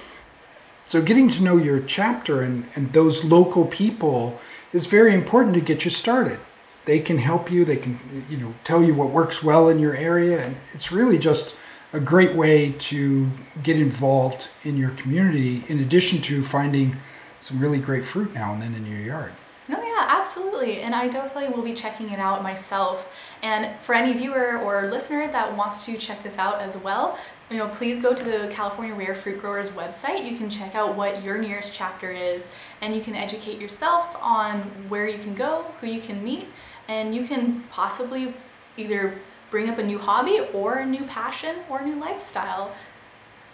so 0.85 1.01
getting 1.01 1.29
to 1.29 1.41
know 1.41 1.57
your 1.57 1.79
chapter 1.79 2.41
and, 2.41 2.65
and 2.75 2.93
those 2.93 3.23
local 3.23 3.65
people 3.65 4.39
is 4.73 4.85
very 4.85 5.13
important 5.13 5.55
to 5.55 5.61
get 5.61 5.85
you 5.85 5.91
started. 5.91 6.39
They 6.87 6.99
can 6.99 7.19
help 7.19 7.51
you, 7.51 7.63
they 7.65 7.77
can 7.77 7.99
you 8.29 8.37
know 8.37 8.55
tell 8.63 8.81
you 8.81 8.95
what 8.95 9.11
works 9.11 9.43
well 9.43 9.69
in 9.69 9.77
your 9.77 9.95
area 9.95 10.43
and 10.43 10.57
it's 10.73 10.91
really 10.91 11.19
just 11.19 11.55
a 11.93 11.99
great 11.99 12.35
way 12.35 12.71
to 12.71 13.29
get 13.63 13.77
involved 13.77 14.47
in 14.63 14.77
your 14.77 14.91
community 14.91 15.63
in 15.67 15.79
addition 15.79 16.21
to 16.21 16.43
finding 16.43 16.95
some 17.39 17.59
really 17.59 17.79
great 17.79 18.03
fruit 18.03 18.33
now 18.33 18.53
and 18.53 18.61
then 18.61 18.73
in 18.73 18.85
your 18.85 18.99
yard. 18.99 19.33
No, 19.69 19.81
yeah, 19.81 20.05
absolutely. 20.07 20.81
And 20.81 20.95
I 20.95 21.09
definitely 21.09 21.53
will 21.53 21.63
be 21.63 21.73
checking 21.73 22.09
it 22.09 22.19
out 22.19 22.41
myself. 22.41 23.09
And 23.41 23.77
for 23.81 23.93
any 23.93 24.13
viewer 24.13 24.57
or 24.59 24.89
listener 24.89 25.29
that 25.29 25.57
wants 25.57 25.85
to 25.85 25.97
check 25.97 26.23
this 26.23 26.37
out 26.37 26.61
as 26.61 26.77
well, 26.77 27.17
you 27.49 27.57
know, 27.57 27.67
please 27.67 27.99
go 27.99 28.13
to 28.13 28.23
the 28.23 28.49
California 28.51 28.95
Rare 28.95 29.15
Fruit 29.15 29.39
Growers 29.39 29.69
website. 29.69 30.29
You 30.29 30.37
can 30.37 30.49
check 30.49 30.75
out 30.75 30.95
what 30.95 31.21
your 31.23 31.37
nearest 31.37 31.73
chapter 31.73 32.11
is 32.11 32.45
and 32.81 32.95
you 32.95 33.01
can 33.01 33.15
educate 33.15 33.59
yourself 33.59 34.15
on 34.21 34.61
where 34.89 35.07
you 35.07 35.17
can 35.17 35.33
go, 35.33 35.65
who 35.81 35.87
you 35.87 36.01
can 36.01 36.23
meet, 36.23 36.47
and 36.87 37.13
you 37.13 37.25
can 37.27 37.63
possibly 37.69 38.33
either 38.77 39.19
bring 39.49 39.69
up 39.69 39.77
a 39.77 39.83
new 39.83 39.97
hobby 39.97 40.39
or 40.53 40.75
a 40.75 40.85
new 40.85 41.03
passion 41.05 41.57
or 41.69 41.79
a 41.79 41.85
new 41.85 41.95
lifestyle. 41.95 42.71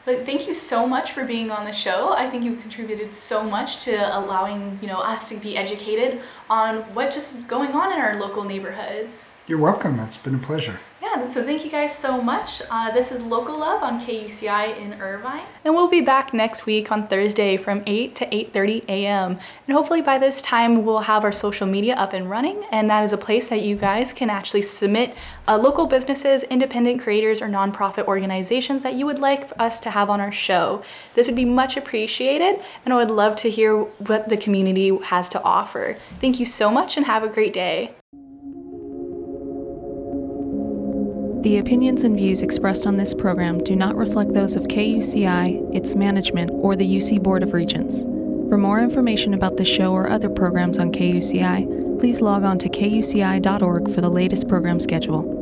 But 0.06 0.26
thank 0.26 0.48
you 0.48 0.54
so 0.54 0.86
much 0.86 1.14
for 1.14 1.24
being 1.24 1.50
on 1.50 1.66
the 1.66 1.72
show. 1.72 2.14
I 2.14 2.30
think 2.30 2.44
you've 2.44 2.60
contributed 2.60 3.14
so 3.14 3.44
much 3.44 3.80
to 3.86 4.18
allowing, 4.18 4.78
you 4.82 4.88
know, 4.88 5.00
us 5.00 5.30
to 5.30 5.36
be 5.36 5.56
educated 5.56 6.22
on 6.50 6.82
what 6.94 7.12
just 7.12 7.38
is 7.38 7.44
going 7.46 7.72
on 7.72 7.94
in 7.94 8.00
our 8.00 8.20
local 8.20 8.44
neighborhoods. 8.44 9.33
You're 9.46 9.60
welcome. 9.60 10.00
It's 10.00 10.16
been 10.16 10.36
a 10.36 10.40
pleasure. 10.40 10.80
Yeah, 11.02 11.28
so 11.28 11.44
thank 11.44 11.66
you 11.66 11.70
guys 11.70 11.94
so 11.94 12.22
much. 12.22 12.62
Uh, 12.70 12.92
this 12.92 13.12
is 13.12 13.22
Local 13.22 13.60
Love 13.60 13.84
on 13.84 14.00
KUCI 14.00 14.78
in 14.78 14.94
Irvine. 15.02 15.44
And 15.66 15.76
we'll 15.76 15.90
be 15.90 16.00
back 16.00 16.34
next 16.34 16.66
week 16.66 16.94
on 16.94 17.08
Thursday 17.10 17.58
from 17.58 17.84
8 17.86 18.16
to 18.16 18.26
8.30 18.28 18.86
a.m. 18.88 19.38
And 19.68 19.76
hopefully 19.76 20.02
by 20.02 20.18
this 20.18 20.42
time 20.42 20.86
we'll 20.86 21.00
have 21.00 21.26
our 21.26 21.34
social 21.34 21.68
media 21.68 21.96
up 21.96 22.14
and 22.14 22.30
running. 22.30 22.64
And 22.72 22.90
that 22.90 23.04
is 23.04 23.12
a 23.12 23.18
place 23.18 23.50
that 23.50 23.64
you 23.64 23.76
guys 23.76 24.14
can 24.14 24.30
actually 24.30 24.62
submit 24.62 25.14
uh, 25.46 25.58
local 25.58 25.88
businesses, 25.88 26.44
independent 26.44 27.02
creators, 27.02 27.42
or 27.42 27.50
nonprofit 27.50 28.06
organizations 28.06 28.82
that 28.84 28.94
you 28.94 29.06
would 29.06 29.20
like 29.20 29.52
us 29.60 29.78
to 29.82 29.90
have 29.90 30.10
on 30.10 30.22
our 30.22 30.32
show. 30.32 30.82
This 31.16 31.28
would 31.28 31.36
be 31.36 31.44
much 31.44 31.76
appreciated. 31.76 32.62
And 32.86 32.94
I 32.94 32.98
would 32.98 33.12
love 33.12 33.36
to 33.38 33.50
hear 33.50 33.78
what 33.78 34.30
the 34.30 34.38
community 34.38 34.98
has 35.04 35.28
to 35.30 35.44
offer. 35.44 35.98
Thank 36.22 36.40
you 36.40 36.46
so 36.46 36.72
much 36.72 36.96
and 36.96 37.06
have 37.06 37.24
a 37.24 37.28
great 37.28 37.54
day. 37.54 37.94
The 41.44 41.58
opinions 41.58 42.06
and 42.06 42.16
views 42.16 42.42
expressed 42.42 42.88
on 42.88 42.96
this 42.96 43.14
program 43.14 43.62
do 43.62 43.76
not 43.76 43.98
reflect 43.98 44.34
those 44.34 44.56
of 44.56 44.64
KUCI, 44.64 45.76
its 45.76 45.94
management, 45.94 46.52
or 46.54 46.78
the 46.78 46.88
UC 46.88 47.22
Board 47.22 47.44
of 47.44 47.52
Regents. 47.52 48.04
For 48.48 48.58
more 48.58 48.80
information 48.80 49.34
about 49.34 49.58
the 49.58 49.66
show 49.66 49.92
or 49.92 50.10
other 50.10 50.30
programs 50.30 50.78
on 50.78 50.94
KUCI, 50.94 52.00
please 52.00 52.22
log 52.22 52.44
on 52.44 52.60
to 52.60 52.70
kuci.org 52.70 53.94
for 53.94 54.00
the 54.00 54.10
latest 54.10 54.48
program 54.48 54.80
schedule. 54.80 55.33